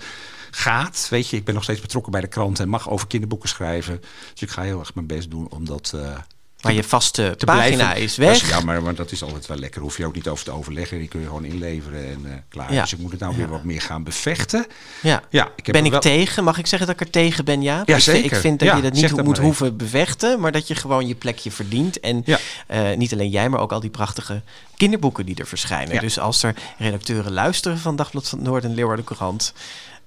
[0.50, 1.06] gaat.
[1.10, 4.00] Weet je, ik ben nog steeds betrokken bij de krant en mag over kinderboeken schrijven.
[4.32, 5.92] Dus ik ga heel erg mijn best doen om dat...
[5.94, 6.18] eh,
[6.62, 8.02] Maar je vaste te pagina blijven.
[8.02, 8.48] is weg.
[8.48, 9.80] jammer, want dat is altijd wel lekker.
[9.80, 10.98] Hoef je ook niet over te overleggen.
[10.98, 12.72] Die kun je gewoon inleveren en eh, klaar.
[12.72, 12.80] Ja.
[12.82, 14.66] Dus ik moet het nou weer wat meer gaan bevechten.
[15.02, 15.22] Ja.
[15.30, 16.44] Ja, ik heb ben ik wel- tegen?
[16.44, 17.74] Mag ik zeggen dat ik er tegen ben, ja?
[17.74, 18.32] Ja, ik, vind- zeker.
[18.36, 20.74] Ik vind dat Ja, je dat niet dat moet maar hoeven bevechten, maar dat je
[20.74, 22.00] gewoon je plekje verdient.
[22.00, 22.24] En
[22.66, 24.42] eh, niet alleen jij, maar ook al die prachtige
[24.76, 25.94] kinderboeken die er verschijnen.
[25.94, 26.00] Ja.
[26.00, 29.52] Dus als er redacteuren luisteren van Dagblad van het Noord en Leeuwarden Courant,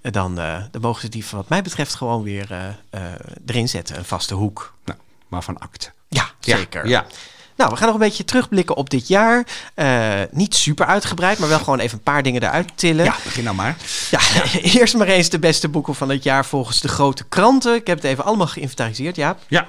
[0.01, 2.75] eh, dan, dan mogen ze die wat mij betreft gewoon weer
[3.45, 4.73] erin zetten, een vaste hoek.
[4.85, 5.91] Nou, maar van akte.
[6.15, 6.87] Ja, Ja, zeker.
[6.87, 7.05] ja.
[7.57, 9.45] Nou, we gaan nog een beetje terugblikken op dit jaar.
[9.73, 13.05] Eh, niet super uitgebreid, maar wel gewoon even een paar dingen eruit tillen.
[13.05, 13.75] Ja, begin nou maar.
[14.11, 14.19] Ja,
[14.79, 17.75] eerst maar eens de beste boeken van het jaar volgens de grote kranten.
[17.75, 19.39] Ik heb het even allemaal geïnventariseerd, Jaap.
[19.47, 19.67] Ja.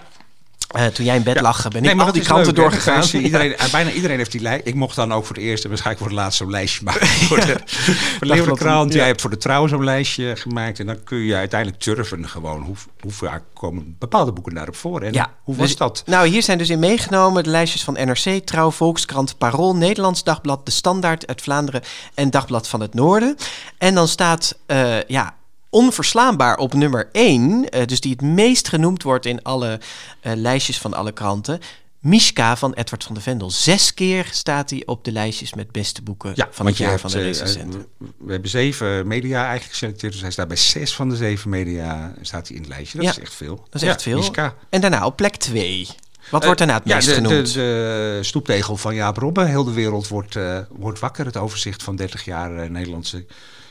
[0.67, 1.41] Eh, toen jij in bed Ja.
[1.43, 3.03] lag, ben Nee, ik maar al die kranten leuk, doorgegaan.
[3.23, 3.57] Iedereen, Ja.
[3.57, 4.67] eh, Bijna iedereen heeft die lijst.
[4.67, 7.07] Ik mocht dan ook voor het eerst en waarschijnlijk voor het laatst zo'n lijstje maken.
[7.07, 8.93] Voor de, voor de Leeuwardenkrant.
[8.93, 8.99] Ja.
[8.99, 10.79] Jij hebt voor de Trouw zo'n lijstje gemaakt.
[10.81, 12.63] En dan kun je uiteindelijk turven gewoon.
[12.63, 15.01] Hoe, hoe vaak komen bepaalde boeken daarop voor?
[15.03, 16.03] En Ja, hoe was dus- dat?
[16.07, 20.67] Nou, hier zijn dus in meegenomen de lijstjes van NRC, Trouw, Volkskrant, Parool, Nederlands Dagblad,
[20.67, 21.83] De Standaard uit Vlaanderen
[22.15, 23.37] en Dagblad van het Noorden.
[23.79, 25.35] En dan staat, eh, ja,
[25.77, 29.81] onverslaanbaar op nummer 1, eh, dus die het meest genoemd wordt in alle
[30.21, 31.61] eh, lijstjes van alle kranten.
[32.01, 33.51] Mishka van Edward van de Vendel.
[33.51, 37.11] Zes keer staat hij op de lijstjes met beste boeken van het jaar hebt, van
[37.11, 37.87] de eh, recensenten.
[38.19, 40.13] we hebben zeven media eigenlijk geselecteerd.
[40.13, 42.97] Dus hij staat bij zes van de zeven media staat hij in het lijstje.
[42.99, 43.57] Dat Ja, is echt veel.
[43.57, 44.19] Dat is Ja, echt veel.
[44.19, 44.55] Mishka.
[44.69, 45.89] En daarna op plek 2.
[46.31, 47.53] Wat wordt daarna het meest de, genoemd?
[47.53, 49.47] De, de stoeptegel van Jaap Robben.
[49.47, 50.39] Heel de wereld wordt,
[50.71, 51.25] wordt wakker.
[51.27, 53.27] Het overzicht van 30 jaar Nederlandse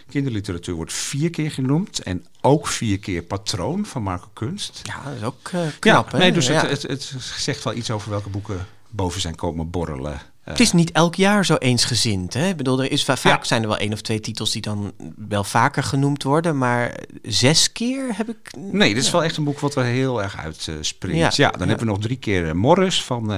[0.09, 1.99] kinderliteratuur wordt vier keer genoemd.
[1.99, 4.81] En ook vier keer Patroon van Marco Kunst.
[4.83, 6.17] Ja, dat is ook eh, knap, ja?
[6.17, 6.53] Nee, dus Ja.
[6.67, 10.13] het, het, het zegt wel iets over welke boeken boven zijn komen borrelen.
[10.13, 12.33] Eh, Het is niet elk jaar zo eensgezind.
[12.33, 12.47] Hè?
[12.47, 13.47] Ik bedoel, er is va- vaak Ja.
[13.47, 14.91] zijn er wel één of twee titels die dan
[15.27, 18.51] wel vaker genoemd worden, maar zes keer heb ik.
[18.57, 21.17] Nee, dit is wel echt een boek wat er heel erg uitspringt.
[21.35, 23.33] Ja, ja, dan hebben we nog drie keer eh, Morris van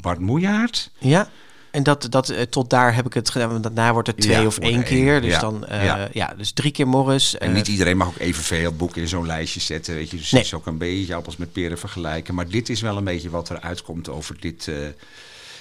[0.00, 0.90] Bart Moejaert.
[0.98, 1.28] Ja.
[1.70, 3.50] En dat, dat, eh, tot daar heb ik het gedaan.
[3.50, 5.20] Want daarna wordt het twee Ja, of één er één, keer.
[5.20, 6.08] Dus ja, dan, eh, ja.
[6.12, 6.34] ja.
[6.36, 7.38] dus drie keer Morris.
[7.38, 9.94] En eh, niet iedereen mag ook evenveel boeken in zo'n lijstje zetten.
[9.94, 10.16] Weet je.
[10.16, 10.40] Dus Nee.
[10.40, 12.34] het is ook een beetje appels met peren vergelijken.
[12.34, 14.74] Maar dit is wel een beetje wat er uitkomt over dit, eh,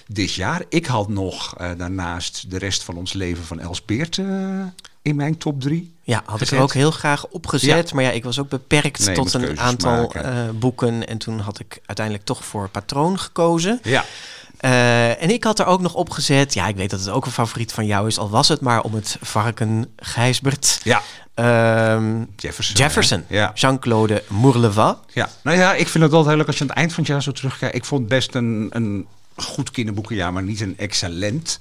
[0.07, 0.63] dit jaar.
[0.69, 4.25] Ik had nog eh, daarnaast de rest van ons leven van Els Beert eh,
[5.01, 5.93] in mijn top drie.
[6.03, 7.89] Ja, had ik er ook heel graag opgezet.
[7.89, 7.95] Ja.
[7.95, 11.07] Maar ja, ik was ook beperkt Nee, tot een aantal eh, boeken.
[11.07, 13.79] En toen had ik uiteindelijk toch voor Patroon gekozen.
[13.83, 14.05] Ja.
[14.59, 16.53] Eh, en ik had er ook nog opgezet.
[16.53, 18.17] Ja, ik weet dat het ook een favoriet van jou is.
[18.17, 20.79] Al was het maar om het varken Gijsbert.
[20.83, 21.01] Ja.
[21.33, 22.75] Ehm, Jefferson.
[22.75, 23.23] Jefferson.
[23.27, 23.51] Ja.
[23.53, 24.99] Jean-Claude Mourleva.
[25.13, 27.03] Ja, nou ja, ik vind het altijd heel leuk als je aan het eind van
[27.03, 27.75] het jaar zo terugkijkt.
[27.75, 31.59] Ik vond het best een, een goed kinderboekenjaar, maar niet een excellent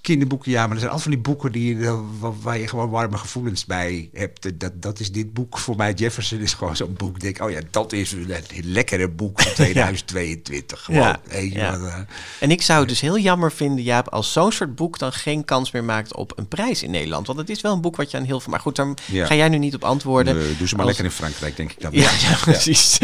[0.00, 2.90] kinderboeken, ja, maar er zijn altijd van die boeken die, eh, wa- waar je gewoon
[2.90, 4.60] warme gevoelens bij hebt.
[4.60, 5.92] Dat, dat is dit boek voor mij.
[5.92, 7.20] Jefferson is gewoon zo'n boek.
[7.20, 8.32] Denk, oh ja, dat is een
[8.62, 10.84] lekkere boek van 2022.
[10.84, 11.78] Gewoon, Ja, weet je ja.
[11.78, 11.98] wat, eh.
[12.40, 15.44] En ik zou het dus heel jammer vinden, Jaap, als zo'n soort boek dan geen
[15.44, 17.26] kans meer maakt op een prijs in Nederland.
[17.26, 18.50] Want het is wel een boek wat je aan heel veel.
[18.50, 19.26] Maar goed, daar Ja.
[19.26, 20.36] ga jij nu niet op antwoorden.
[20.36, 21.90] Nee, doe ze maar Als- lekker in Frankrijk, denk ik dan.
[21.92, 22.98] Ja, ja, precies.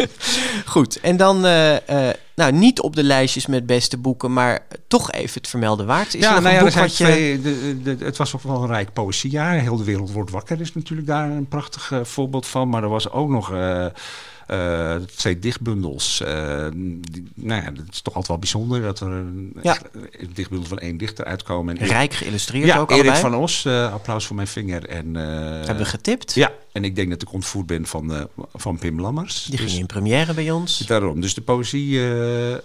[0.67, 1.01] Goed.
[1.01, 5.41] En dan, eh, eh, nou, niet op de lijstjes met beste boeken, maar toch even
[5.41, 6.15] het vermelden waard.
[6.15, 7.05] Is ja, nou een ja, boek zijn wat je...
[7.05, 9.59] twee, de, de, het was ook wel een rijk poëziejaar.
[9.59, 12.69] Heel de wereld wordt wakker is natuurlijk daar een prachtig eh, voorbeeld van.
[12.69, 13.87] Maar er was ook nog eh,
[15.17, 16.21] twee dichtbundels.
[16.21, 19.71] eh, die, nou ja, het is toch altijd wel bijzonder dat er een, Ja.
[19.71, 21.77] echt een dichtbundel van één dichter uitkomen.
[21.79, 23.21] En Rijk geïllustreerd ja, ook Erik allebei.
[23.21, 24.89] van Os, eh, applaus voor mijn vinger.
[24.89, 25.23] En, eh,
[25.57, 26.35] Hebben we getipt?
[26.35, 28.25] Ja, en ik denk dat ik ontvoerd ben van, eh,
[28.55, 29.45] van Pim Lammers.
[29.45, 30.79] Die Dus ging in première bij ons.
[30.79, 31.21] Daarom.
[31.21, 32.57] Dus de poëzie eh,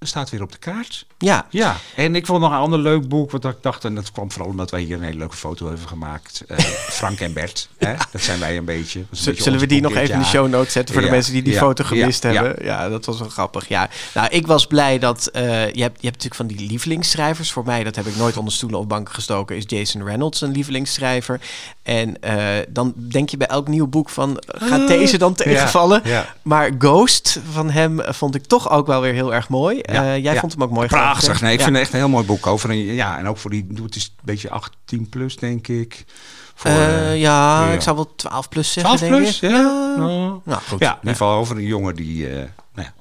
[0.00, 1.06] staat weer op de kaart.
[1.18, 1.46] Ja.
[1.50, 4.32] Ja, en ik vond nog een ander leuk boek, wat ik dacht, en dat kwam
[4.32, 6.44] vooral omdat wij hier een hele leuke foto hebben gemaakt.
[6.48, 6.58] Eh,
[7.00, 7.94] Frank en Bert, hè?
[8.10, 9.04] dat zijn wij een beetje.
[9.10, 11.52] Zullen we die nog even in de show notes zetten voor de mensen die die
[11.52, 12.64] ja, foto gemist hebben?
[12.64, 12.88] Ja.
[12.88, 13.68] dat was wel grappig.
[13.68, 13.88] Ja.
[14.14, 17.52] Nou, ik was blij dat eh, je, hebt, je hebt natuurlijk van die lievelingsschrijvers.
[17.52, 20.52] Voor mij, dat heb ik nooit onder stoelen of banken gestoken, is Jason Reynolds een
[20.52, 21.40] lievelingsschrijver.
[21.82, 22.38] En eh,
[22.68, 26.02] dan denk je bij elk nieuw boek van, gaat deze dan tegenvallen?
[26.42, 29.80] Maar Ghost van hem vond ik toch ook wel weer heel erg mooi.
[29.94, 30.88] Ja, Eh, jij vond hem ook mooi.
[30.88, 31.40] Prachtig.
[31.40, 32.70] Nee, ik vind het echt een heel mooi boek over.
[32.70, 36.04] En, ja, en ook voor die, het is een beetje 18 plus, denk ik.
[36.54, 39.50] Voor, Eh, eh, ja, ik zou wel 12 plus zeggen, 12 denk plus, ik.
[39.50, 39.94] ja.
[39.96, 40.78] Nou, Nou, goed.
[40.78, 42.92] Ja, in ieder geval over een jongen die eh, nou ja,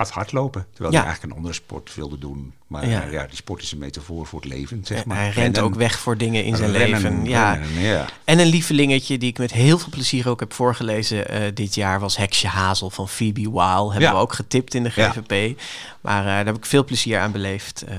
[0.00, 0.66] gaat hardlopen.
[0.72, 2.52] Terwijl hij eigenlijk een andere sport wilde doen.
[2.66, 3.04] Maar Ja.
[3.10, 3.26] ja.
[3.26, 5.16] die sport is een metafoor voor het leven, zeg maar.
[5.16, 7.24] Hij rent ook weg voor dingen in zijn Rennen, leven.
[7.24, 7.52] Ja.
[7.52, 8.06] rennen, ja.
[8.24, 12.00] En een lievelingetje die ik met heel veel plezier ook heb voorgelezen eh, dit jaar
[12.00, 13.92] was Heksje Hazel van Phoebe Weil.
[13.92, 14.90] Hebben we ook getipt in de.
[14.90, 15.60] GVP.
[16.00, 17.82] Maar eh, daar heb ik veel plezier aan beleefd.
[17.82, 17.96] Eh,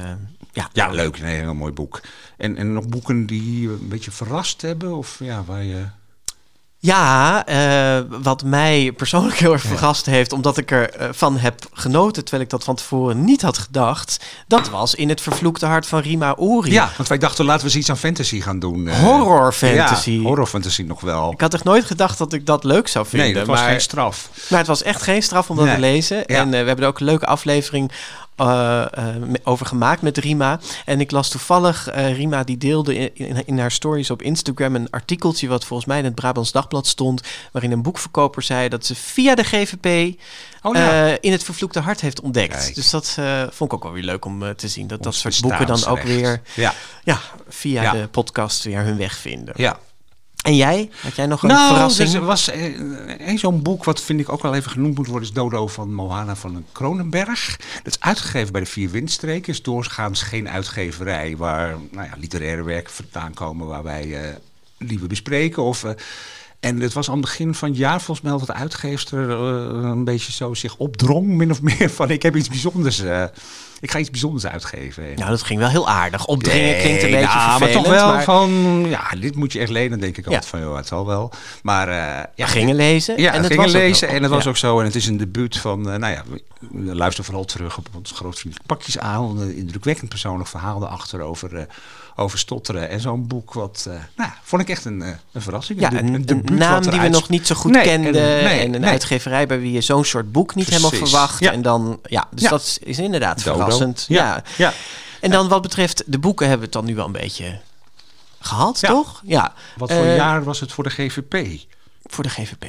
[0.52, 0.70] ja.
[0.74, 1.22] Ja, leuk.
[1.22, 2.02] Nee, een heel mooi boek.
[2.38, 4.96] En, en nog boeken die je een beetje verrast hebben?
[4.98, 5.86] Of ja, waar je...
[6.84, 11.66] Ja, eh, wat mij persoonlijk heel erg verrast heeft, omdat ik er eh, van heb
[11.74, 15.86] genoten, terwijl ik dat van tevoren niet had gedacht, dat was in het vervloekte hart
[15.86, 16.72] van Rima Ori.
[16.72, 18.88] Ja, want wij dachten laten we eens iets aan fantasy gaan doen.
[18.88, 19.00] eh.
[19.00, 20.12] Horror fantasy.
[20.12, 21.32] Ja, horror fantasy nog wel.
[21.32, 23.28] Ik had echt nooit gedacht dat ik dat leuk zou vinden.
[23.28, 24.30] Nee, dat was maar, geen straf.
[24.50, 25.74] Maar het was echt geen straf om dat Nee.
[25.76, 26.18] te lezen.
[26.18, 26.24] Ja.
[26.38, 27.92] En we hebben ook een leuke aflevering
[28.36, 30.60] eh, eh, over gemaakt met Rima.
[30.86, 34.76] En ik las toevallig, eh, Rima die deelde in, in, in haar stories op Instagram
[34.76, 37.22] een artikeltje wat volgens mij in het Brabants Dagblad stond,
[37.52, 40.20] waarin een boekverkoper zei dat ze via de GVP
[40.64, 41.06] Oh, ja.
[41.08, 42.58] eh, in het vervloekte hart heeft ontdekt.
[42.58, 42.76] Kijk.
[42.76, 43.18] Dus dat
[43.50, 44.88] vond ik ook wel weer leuk om te zien.
[44.88, 46.74] Dat dat soort boeken dan ook weer Ja.
[47.04, 47.20] ja,
[47.50, 47.92] via Ja.
[47.92, 49.54] de podcast weer hun weg vinden.
[49.58, 49.80] Ja.
[50.42, 50.90] En jij?
[51.02, 52.14] Had jij nog een nou, verrassing?
[52.14, 52.64] er was eh,
[53.28, 55.94] één zo'n boek wat vind ik ook wel even genoemd moet worden, is Dodo van
[55.94, 57.58] Mohana van Kronenberg.
[57.84, 62.64] Dat is uitgegeven bij de Vier Windstreken, is doorgaans geen uitgeverij waar nou ja, literaire
[62.64, 64.36] werken vandaan komen waar wij eh
[64.88, 65.64] liever bespreken.
[65.64, 65.92] Of, eh,
[66.60, 69.90] en het was aan het begin van het jaar volgens mij dat de uitgeefster eh,
[69.90, 73.24] een beetje zo zich opdrong, min of meer, van ik heb iets bijzonders, eh,
[73.82, 75.04] ik ga iets bijzonders uitgeven.
[75.16, 76.26] Nou, dat ging wel heel aardig.
[76.26, 77.74] Opdringen klinkt een Nee, beetje nou, vervelend.
[77.74, 80.50] maar toch wel maar- van, ja, dit moet je echt lenen, denk ik altijd Ja.
[80.50, 81.32] van, joh, het zal wel.
[81.64, 84.80] Maar eh, ja, gingen lezen Ja, en het gingen lezen en het was ook zo.
[84.80, 86.24] En het is een debuut van, eh, nou ja,
[86.94, 89.40] luisteren vooral terug op ons grootvriendelijk pakjes aan.
[89.40, 91.64] Een indrukwekkend persoonlijk verhaal erachter over, eh,
[92.16, 92.90] over stotteren.
[92.90, 95.80] En zo'n boek wat, eh, nou, vond ik echt een, eh, een verrassing.
[95.80, 98.14] Ja, een, naam die we nog niet zo goed Nee, kenden.
[98.38, 98.90] en- nee, en een nee.
[98.90, 101.40] uitgeverij bij wie je zo'n soort boek niet helemaal verwacht.
[101.40, 101.52] Ja.
[101.52, 102.50] En dan, ja, dus Ja.
[102.50, 103.58] dat is- inderdaad Dodo.
[103.58, 104.06] verrassend.
[104.08, 104.44] Ja.
[104.58, 104.74] Ja.
[105.22, 107.60] En dan wat betreft de boeken hebben we het dan nu wel een beetje
[108.40, 109.22] gehad, toch?
[109.26, 109.54] Ja.
[109.78, 111.60] Wat voor Eh, jaar was het voor de GVP?
[112.04, 112.66] Voor de GVP.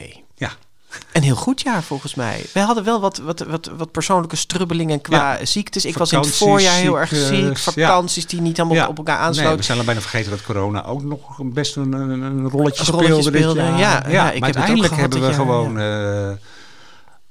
[1.12, 2.44] Een heel goed jaar volgens mij.
[2.52, 5.84] Wij hadden wel wat, wat, wat, wat persoonlijke strubbelingen qua ziektes.
[5.84, 7.56] Ik was in het voorjaar heel erg ziek.
[7.74, 7.86] ja.
[7.86, 8.86] Vakanties die niet helemaal Ja.
[8.88, 9.56] op elkaar Nee, aansloten.
[9.56, 13.06] we zijn al bijna vergeten dat corona ook nog best een, een, een rolletje speelde.
[13.06, 13.78] rolletje dit speelde, jaar.
[13.78, 14.02] ja.
[14.08, 16.30] Ja, ik maar heb uiteindelijk hebben we gewoon eh,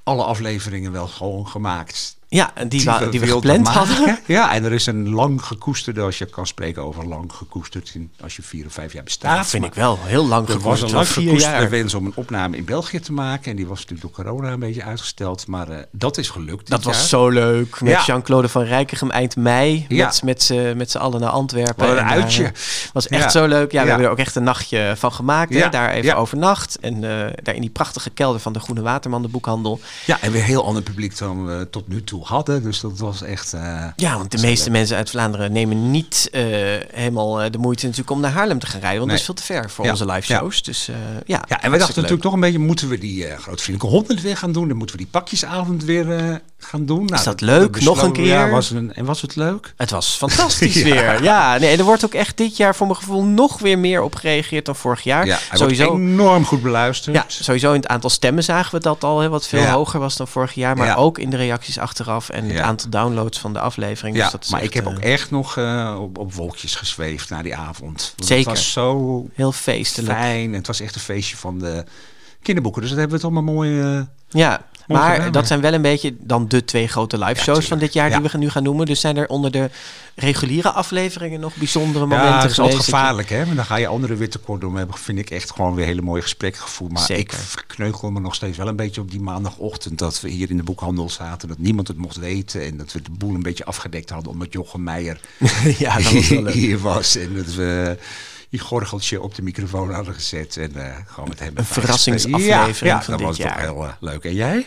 [0.04, 2.16] alle afleveringen wel gewoon gemaakt.
[2.34, 3.80] Ja, en die, wa- die we gepland maken.
[3.88, 4.20] hadden.
[4.28, 8.36] Ja, en er is een lang gekoesterde, als je kan spreken over lang gekoesterd, als
[8.36, 9.32] je vier of vijf jaar bestaat.
[9.32, 12.12] Ja, dat vind ik wel heel lang Er was een lang gekoesterde wens om een
[12.16, 13.52] opname in België te maken.
[13.52, 15.48] En die was natuurlijk door corona een beetje uitgesteld.
[15.48, 16.70] Maar eh, dat is gelukt.
[16.70, 17.06] Dat was jaar.
[17.08, 17.82] zo leuk.
[17.82, 18.04] Met Ja.
[18.06, 19.86] Jean-Claude van Rijkegem eind mei.
[19.90, 20.06] Ja.
[20.06, 21.88] Met, met, z'n- met z'n allen naar Antwerpen.
[21.88, 22.44] Wat een daar, uitje.
[22.44, 22.52] eh,
[22.94, 23.30] was echt Ja.
[23.30, 23.72] zo leuk.
[23.72, 25.54] Ja, we hebben er ook echt een nachtje van gemaakt.
[25.54, 25.70] Hè?
[25.70, 26.80] Daar even overnacht.
[26.80, 29.80] En eh, daar in die prachtige kelder van de Groene Waterman, de boekhandel.
[30.06, 32.64] Ja, en weer heel ander publiek dan we tot nu toe hadden.
[32.64, 33.54] Dus dat was echt...
[33.54, 34.78] eh, Ja, want de meeste leuk.
[34.78, 36.42] mensen uit Vlaanderen nemen niet eh,
[36.92, 39.00] helemaal eh, de moeite natuurlijk om naar Haarlem te gaan rijden.
[39.00, 39.20] Want Nee.
[39.26, 39.92] dat is veel te ver voor Ja.
[39.92, 40.62] onze live shows.
[40.64, 40.86] Dus
[41.26, 41.44] ja.
[41.48, 44.52] Ja, en we dachten natuurlijk toch een beetje, moeten we die grootvriendelijke honderd weer gaan
[44.52, 44.68] doen?
[44.68, 47.06] Dan moeten we die pakjesavond weer, gaan doen.
[47.06, 47.58] Nou, Is dat leuk?
[47.60, 48.52] Nog een besloten- Ja, keer?
[48.52, 49.74] was een, en was het leuk?
[49.78, 50.84] Het was fantastisch Ja.
[50.84, 51.24] weer.
[51.24, 54.02] Ja, nee, en er wordt ook echt dit jaar voor mijn gevoel nog weer meer
[54.02, 55.26] op gereageerd dan vorig jaar.
[55.26, 57.16] Ja, hij sowieso enorm goed beluisterd.
[57.16, 59.72] Ja, sowieso in het aantal stemmen zagen we dat al, hè, wat veel Ja.
[59.74, 60.78] hoger was dan vorig jaar.
[60.78, 64.16] Maar ook in de reacties achteraf en het aantal downloads van de aflevering.
[64.16, 66.34] Ja, dus dat is maar echt, ik heb eh, ook echt nog eh, op, op
[66.34, 68.14] wolkjes gezweefd na die avond.
[68.16, 68.50] Want Zeker.
[68.52, 70.14] Het was zo heel feestelijk.
[70.14, 70.54] fijn.
[70.54, 71.84] Het was echt een feestje van de
[72.42, 72.82] kinderboeken.
[72.82, 73.82] Dus dat hebben we het allemaal mooi...
[73.82, 77.80] eh, Ja, maar dat zijn wel een beetje dan de twee grote live shows van
[77.80, 78.86] dit jaar die we nu gaan noemen.
[78.86, 79.70] Dus zijn er onder de
[80.16, 83.46] reguliere afleveringen nog bijzondere momenten Ja, dat is altijd gevaarlijk, hè?
[83.46, 84.76] Maar dan ga je anderen weer tekort doen.
[84.76, 86.92] hebben, vind ik echt gewoon weer hele mooie gesprekken gevoerd.
[86.92, 87.38] Maar Zeker.
[87.38, 90.00] ik verkneugel me nog steeds wel een beetje op die maandagochtend...
[90.00, 92.66] dat we hier in de boekhandel zaten, dat niemand het mocht weten...
[92.66, 94.32] en dat we de boel een beetje afgedekt hadden...
[94.32, 95.20] omdat Jochem Meijer
[95.78, 97.16] Ja, dat was hier was.
[97.16, 97.98] En dat we
[98.52, 100.58] die gorgeltje op de microfoon hadden gezet...
[100.58, 103.60] en eh, gewoon met hem Een verrassingsaflevering ja, ja, van dat dit was toch jaar.
[103.60, 104.24] heel eh, leuk.
[104.24, 104.66] En jij?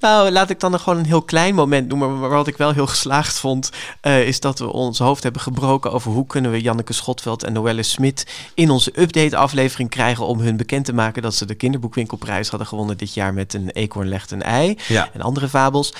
[0.00, 2.20] Nou, laat ik dan nog gewoon een heel klein moment noemen.
[2.20, 3.70] Maar wat ik wel heel geslaagd vond,
[4.00, 7.52] eh, is dat we ons hoofd hebben gebroken over hoe kunnen we Janneke Schotveld en
[7.52, 12.48] Noelle Smit in onze update-aflevering krijgen om hun bekend te maken dat ze de kinderboekwinkelprijs
[12.48, 15.08] hadden gewonnen dit jaar met een eekhoorn legt een ei Ja.
[15.12, 15.94] en andere fabels.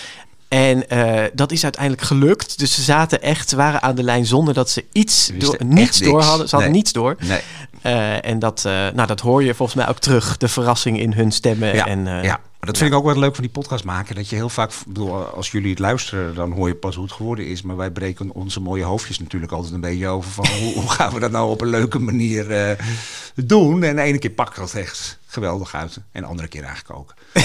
[0.52, 2.58] En eh, dat is uiteindelijk gelukt.
[2.58, 5.56] Dus ze zaten echt, ze waren aan de lijn zonder dat ze iets Ze door,
[5.64, 6.26] niets door niks.
[6.26, 6.48] hadden.
[6.48, 6.80] Ze hadden Nee.
[6.80, 7.16] niets door.
[7.18, 7.40] Nee.
[7.82, 11.12] Eh, en dat, eh, nou, dat hoor je volgens mij ook terug, de verrassing in
[11.12, 11.74] hun stemmen.
[11.74, 12.40] Ja, en, ja.
[12.58, 14.14] Maar dat vind ik ook wel leuk van die podcast maken.
[14.14, 17.12] Dat je heel vaak, bedoel, als jullie het luisteren, dan hoor je pas hoe het
[17.12, 17.62] geworden is.
[17.62, 21.12] Maar wij breken onze mooie hoofdjes natuurlijk altijd een beetje over van hoe, hoe gaan
[21.12, 22.76] we dat nou op een leuke manier
[23.34, 23.82] doen.
[23.82, 25.98] En de ene keer pakt dat echt geweldig uit.
[26.12, 27.14] En de andere keer eigenlijk ook.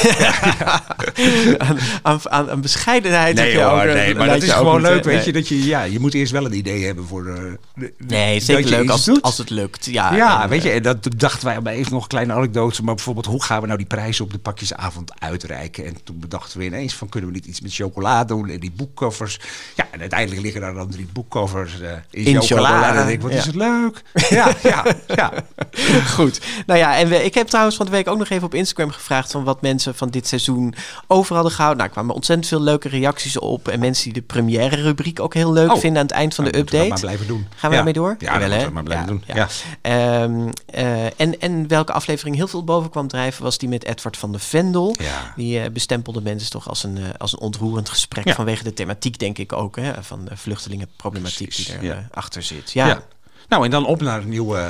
[1.57, 3.37] aan, aan, aan, aan bescheidenheid.
[3.37, 5.31] heb Nee je ook, hoor, eh, nee, maar dat is gewoon leuk, weet je.
[5.33, 7.57] Dat je, ja, je moet eerst wel een idee hebben voor de...
[7.75, 9.21] de- Nee, zeker leuk als, doet.
[9.21, 9.85] als het lukt.
[9.85, 12.33] Ja, Ja, en, weet je, eh, en dat dachten wij maar even nog een kleine
[12.33, 12.83] anekdote.
[12.83, 15.85] Maar bijvoorbeeld, hoe gaan we nou die prijzen op de pakjesavond uitreiken?
[15.85, 18.71] En toen bedachten we ineens van, kunnen we niet iets met chocola doen en die
[18.71, 19.39] boekcovers?
[19.75, 22.67] Ja, en uiteindelijk liggen daar dan drie boekcovers eh, in, In chocola.
[22.69, 23.37] chocola, En dan denk ik, wat ja.
[23.37, 24.01] is het leuk?
[24.29, 25.33] Ja, ja, ja.
[26.15, 26.41] Goed.
[26.65, 28.91] Nou ja, en we, ik heb trouwens van de week ook nog even op Instagram
[28.91, 30.73] gevraagd van wat mensen van dit seizoen
[31.07, 31.77] over hadden gehouden.
[31.77, 33.67] Nou, er kwamen ontzettend veel leuke reacties op.
[33.67, 35.79] En mensen die de première rubriek ook heel leuk Oh.
[35.79, 36.89] vinden aan het eind van de Nou, we update.
[36.89, 37.47] dat maar blijven doen.
[37.49, 37.71] Gaan we Ja.
[37.75, 38.15] daarmee door?
[38.19, 38.65] Ja, hè?
[38.65, 39.23] we maar blijven doen.
[39.25, 39.47] Ja.
[39.81, 44.17] Ehm, eh, en, en welke aflevering heel veel boven kwam drijven was die met Edward
[44.17, 44.95] van de Vendel.
[45.35, 49.19] Die eh, bestempelde mensen toch als een, eh, als een ontroerend gesprek vanwege de thematiek,
[49.19, 52.71] denk ik ook, hè, van de vluchtelingenproblematiek die Precies, er eh, achter zit.
[52.71, 53.01] Ja.
[53.49, 54.69] Nou, en dan op naar het nieuwe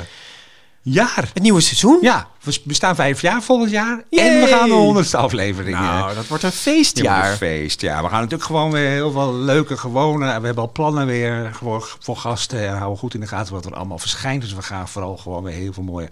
[0.92, 1.28] jaar.
[1.34, 1.98] Het nieuwe seizoen?
[2.00, 4.04] Ja, we bestaan vijf jaar volgend jaar.
[4.10, 5.76] En we gaan de honderdste aflevering.
[5.76, 7.30] eh, Nou, dat wordt een Ja, feestjaar.
[7.30, 7.80] een feest.
[7.80, 10.26] Ja, we gaan natuurlijk gewoon weer heel veel leuke, gewone.
[10.26, 12.68] We hebben al plannen weer voor, voor gasten.
[12.68, 14.42] En houden goed in de gaten wat er allemaal verschijnt.
[14.42, 16.08] Dus we gaan vooral gewoon weer heel veel mooie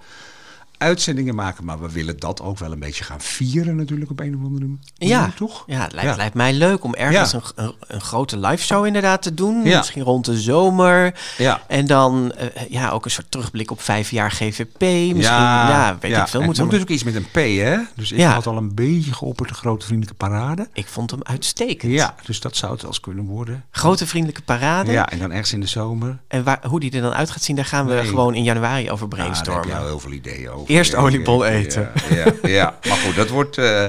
[0.79, 1.65] uitzendingen maken.
[1.65, 4.65] Maar we willen dat ook wel een beetje gaan vieren natuurlijk op een of andere
[4.65, 4.79] manier.
[4.95, 5.65] Ja, toch?
[5.67, 7.41] Ja, het lijkt, lijkt mij leuk om ergens Ja.
[7.55, 9.65] een, een, een grote live show inderdaad te doen.
[9.65, 9.77] Ja.
[9.79, 11.15] Misschien rond de zomer.
[11.39, 11.61] Ja.
[11.69, 14.81] En dan eh, ja, ook een soort terugblik op vijf jaar GVP.
[14.81, 16.41] Misschien, ja, weet ik veel.
[16.41, 17.77] En het moet we- natuurlijk iets met een P, hè?
[17.95, 18.33] Dus ik Ja.
[18.33, 20.69] had al een beetje geopperd de grote vriendelijke parade.
[20.73, 21.93] Ik vond hem uitstekend.
[21.93, 23.65] Ja, dus dat zou het wel eens kunnen worden.
[23.71, 24.93] Grote vriendelijke parade.
[24.93, 26.19] Ja, en dan ergens in de zomer.
[26.29, 28.05] En waar, hoe die er dan uit gaat zien, daar gaan we Nee.
[28.07, 29.69] gewoon in januari over Ja, daar heb brainstormen.
[29.69, 30.66] je al heel veel ideeën over.
[30.67, 31.91] Eerst oliebol eten.
[32.11, 33.87] Ja, ja, maar goed, dat wordt, eh,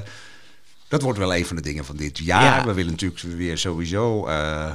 [0.87, 2.59] dat wordt wel een van de dingen van dit jaar.
[2.59, 2.65] Ja.
[2.65, 4.71] We willen natuurlijk weer sowieso eh,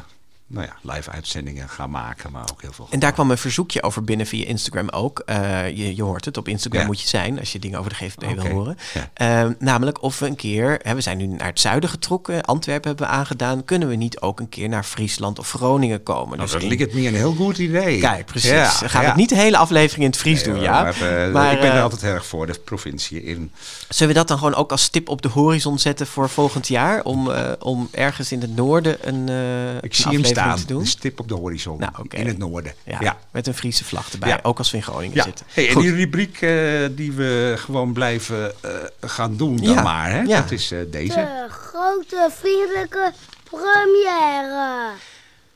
[0.52, 2.86] nou ja, live uitzendingen gaan maken, maar ook heel veel.
[2.90, 5.18] En daar kwam een verzoekje over binnen via Instagram ook.
[5.26, 6.86] Eh, je, je hoort het, op Instagram Ja.
[6.86, 8.76] moet je zijn als je dingen over de GVP Oké, wil horen.
[8.94, 9.10] ja.
[9.44, 12.88] Eh, namelijk of we een keer, hè, we zijn nu naar het zuiden getrokken, Antwerpen
[12.88, 13.64] hebben we aangedaan.
[13.64, 16.28] Kunnen we niet ook een keer naar Friesland of Groningen komen?
[16.28, 18.00] Nou, Dus dat in- lijkt het me een heel goed idee.
[18.00, 18.50] Kijk, precies.
[18.50, 20.82] Ja, gaan we niet de hele aflevering in het Fries Nee, doen, ja.
[20.82, 20.94] Maar,
[21.26, 23.52] eh, Maar, ik ben eh, er altijd erg voor, de provincie in.
[23.88, 27.02] Zullen we dat dan gewoon ook als stip op de horizon zetten voor volgend jaar?
[27.04, 29.34] Om, eh, om ergens in het noorden een, eh
[29.80, 30.80] Ik zie hem aflevering staan, te doen?
[30.80, 32.74] een stip op de horizon, Nou, in het noorden.
[32.84, 33.18] Ja, ja.
[33.30, 34.38] met een Friese vlag erbij, Ja.
[34.42, 35.22] ook als we in Groningen Ja.
[35.22, 35.46] zitten.
[35.52, 36.50] Hey, en die rubriek eh,
[36.90, 38.70] die we gewoon blijven eh,
[39.00, 39.82] gaan doen dan Ja.
[39.82, 40.20] maar, hè?
[40.20, 40.40] Ja.
[40.40, 41.14] dat is eh, deze.
[41.14, 43.12] De grote vriendelijke
[43.50, 44.90] première.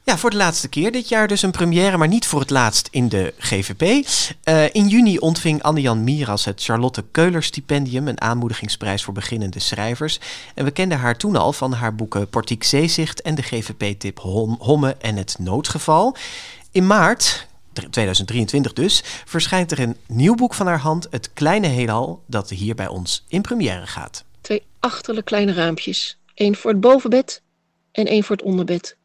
[0.06, 2.88] Ja, voor de laatste keer dit jaar dus een première, maar niet voor het laatst
[2.90, 4.06] in de GVP.
[4.42, 10.20] Eh, in juni ontving Anne-Jan Miras het Charlotte Keuler Stipendium, een aanmoedigingsprijs voor beginnende schrijvers.
[10.54, 14.56] En we kenden haar toen al van haar boeken Portiek Zeezicht en de GVP-tip Hom-
[14.58, 16.16] Homme en het Noodgeval.
[16.70, 17.46] In maart,
[17.90, 22.74] 2023 dus, verschijnt er een nieuw boek van haar hand, Het Kleine Heelal, dat hier
[22.74, 24.24] bij ons in première gaat.
[24.40, 26.18] Twee achterlijk kleine raampjes.
[26.34, 27.42] Eén voor het bovenbed
[27.92, 28.96] en één voor het onderbed.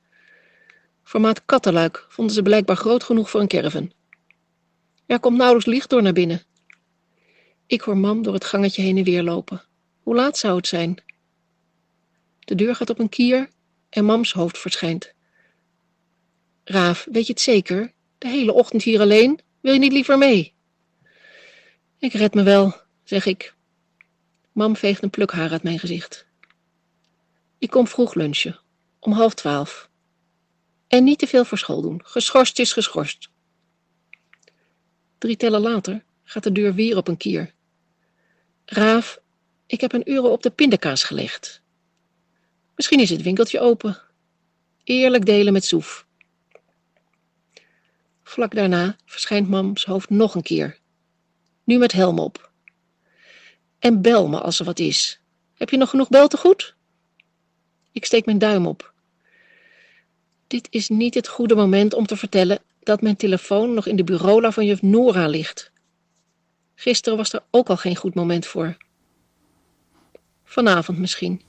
[1.11, 3.91] Formaat kattenluik vonden ze blijkbaar groot genoeg voor een caravan.
[5.05, 6.43] Er komt nauwelijks licht door naar binnen.
[7.67, 9.61] Ik hoor mam door het gangetje heen en weer lopen.
[10.03, 11.03] Hoe laat zou het zijn?
[12.39, 13.49] De deur gaat op een kier
[13.89, 15.13] en mams hoofd verschijnt.
[16.63, 17.93] Raaf, weet je het zeker?
[18.17, 19.39] De hele ochtend hier alleen?
[19.61, 20.53] Wil je niet liever mee?
[21.97, 23.55] Ik red me wel, zeg ik.
[24.51, 26.27] Mam veegt een pluk haar uit mijn gezicht.
[27.57, 28.59] Ik kom vroeg lunchen,
[28.99, 29.89] om half twaalf.
[30.91, 32.01] En niet te veel voor school doen.
[32.03, 33.29] Geschorst is geschorst.
[35.17, 37.53] Drie tellen later gaat de deur weer op een kier.
[38.65, 39.19] Raaf,
[39.65, 41.61] ik heb een euro op de pindakaas gelegd.
[42.75, 44.01] Misschien is het winkeltje open.
[44.83, 46.05] Eerlijk delen met Soef.
[48.23, 50.79] Vlak daarna verschijnt mams hoofd nog een keer.
[51.63, 52.51] Nu met helm op.
[53.79, 55.19] En bel me als er wat is.
[55.53, 56.75] Heb je nog genoeg beltegoed?
[57.91, 58.90] Ik steek mijn duim op.
[60.51, 64.03] Dit is niet het goede moment om te vertellen dat mijn telefoon nog in de
[64.03, 65.71] bureaula van juf Nora ligt.
[66.75, 68.77] Gisteren was er ook al geen goed moment voor.
[70.43, 71.41] Vanavond misschien.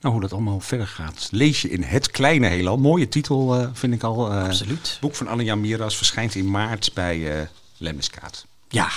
[0.00, 2.76] Nou, hoe dat allemaal verder gaat, lees je in Het Kleine Heelal.
[2.76, 4.32] Mooie titel, uh, vind ik al.
[4.32, 4.98] Uh, Absoluut.
[5.00, 7.46] boek van Anja Miras verschijnt in maart bij uh,
[7.78, 8.46] Lemmiskaat.
[8.68, 8.88] Ja,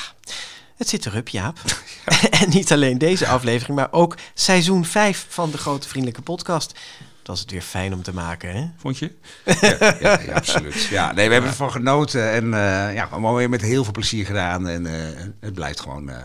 [0.75, 1.57] het zit erop, Jaap.
[2.41, 6.73] en niet alleen deze aflevering, maar ook seizoen 5 van de Grote Vriendelijke Podcast.
[7.29, 8.69] Dat was het weer fijn om te maken, hè?
[8.77, 9.11] Vond je?
[9.61, 10.83] Ja, ja, ja absoluut.
[10.83, 14.25] Ja, nee, we hebben ervan genoten en uh, ja, allemaal weer met heel veel plezier
[14.25, 14.67] gedaan.
[14.67, 14.91] En uh,
[15.39, 16.15] het blijft gewoon uh,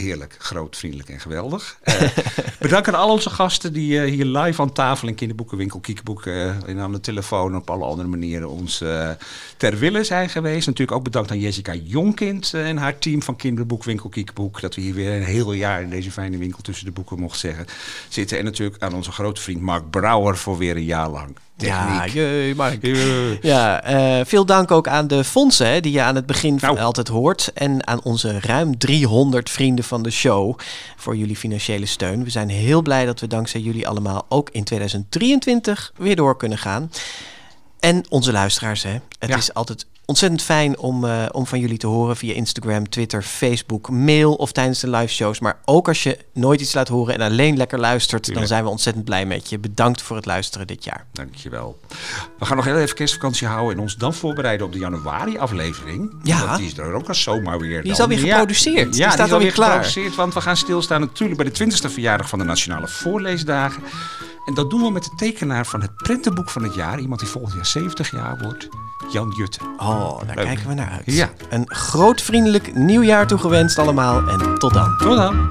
[0.00, 1.78] heerlijk, groot, vriendelijk en geweldig.
[1.84, 2.02] Uh,
[2.60, 6.68] bedankt aan al onze gasten die uh, hier live aan tafel in Kinderboekenwinkel Kiekboek uh,
[6.68, 8.84] en aan de telefoon op alle andere manieren ons
[9.56, 10.66] ter wille zijn geweest.
[10.66, 14.60] Natuurlijk ook bedankt aan Jessica Jonkind en haar team van Kinderboekwinkel Kiekboek.
[14.60, 17.38] Dat we hier weer een heel jaar in deze fijne winkel tussen de boeken mocht
[17.38, 17.66] zeggen
[18.08, 18.38] zitten.
[18.38, 21.36] En natuurlijk aan onze grote vriend Mark Brouwer voor weer een jaar lang.
[21.60, 22.86] Ja, jee, Mark.
[23.42, 26.78] Ja, uh, veel dank ook aan de fondsen hè, die je aan het begin nou.
[26.78, 27.50] altijd hoort.
[27.54, 30.58] En aan onze ruim 300 vrienden van de show
[30.96, 32.24] voor jullie financiële steun.
[32.24, 36.58] We zijn heel blij dat we dankzij jullie allemaal ook in 2023 weer door kunnen
[36.58, 36.90] gaan.
[37.80, 38.98] En onze luisteraars, hè.
[39.18, 39.36] Het ja.
[39.36, 43.90] is altijd ontzettend fijn om, uh, om van jullie te horen via Instagram, Twitter, Facebook,
[43.90, 45.40] mail of tijdens de live shows.
[45.40, 48.46] Maar ook als je nooit iets laat horen en alleen lekker luistert, Tuurlijk.
[48.46, 49.58] dan zijn we ontzettend blij met je.
[49.58, 51.06] Bedankt voor het luisteren dit jaar.
[51.12, 51.80] Dankjewel.
[52.38, 56.14] We gaan nog heel even kerstvakantie houden en ons dan voorbereiden op de januari-aflevering.
[56.22, 56.56] Ja.
[56.56, 57.82] Die is er ook al zomaar weer.
[57.82, 58.96] Die is alweer geproduceerd.
[58.96, 59.68] Ja, die, staat alweer klaar.
[59.68, 63.82] geproduceerd, want we gaan stilstaan natuurlijk bij de 20e verjaardag van de Nationale Voorleesdagen.
[64.44, 67.00] En dat doen we met de tekenaar van het prentenboek van het jaar.
[67.00, 68.68] Iemand die volgend jaar 70 jaar wordt.
[69.12, 69.58] Jan Jutte.
[69.78, 70.44] Oh, daar Leuk.
[70.44, 71.02] kijken we naar uit.
[71.04, 71.28] Ja.
[71.48, 74.96] Een groot vriendelijk nieuwjaar toegewenst allemaal en tot dan.
[74.96, 75.50] Tot dan.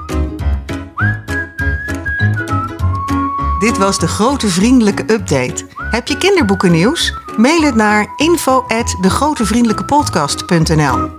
[3.60, 5.66] Dit was de Grote Vriendelijke Update.
[5.78, 7.14] Heb je kinderboekennieuws?
[7.38, 11.10] Mail het naar info@degrotevriendelijkepodcast.nl.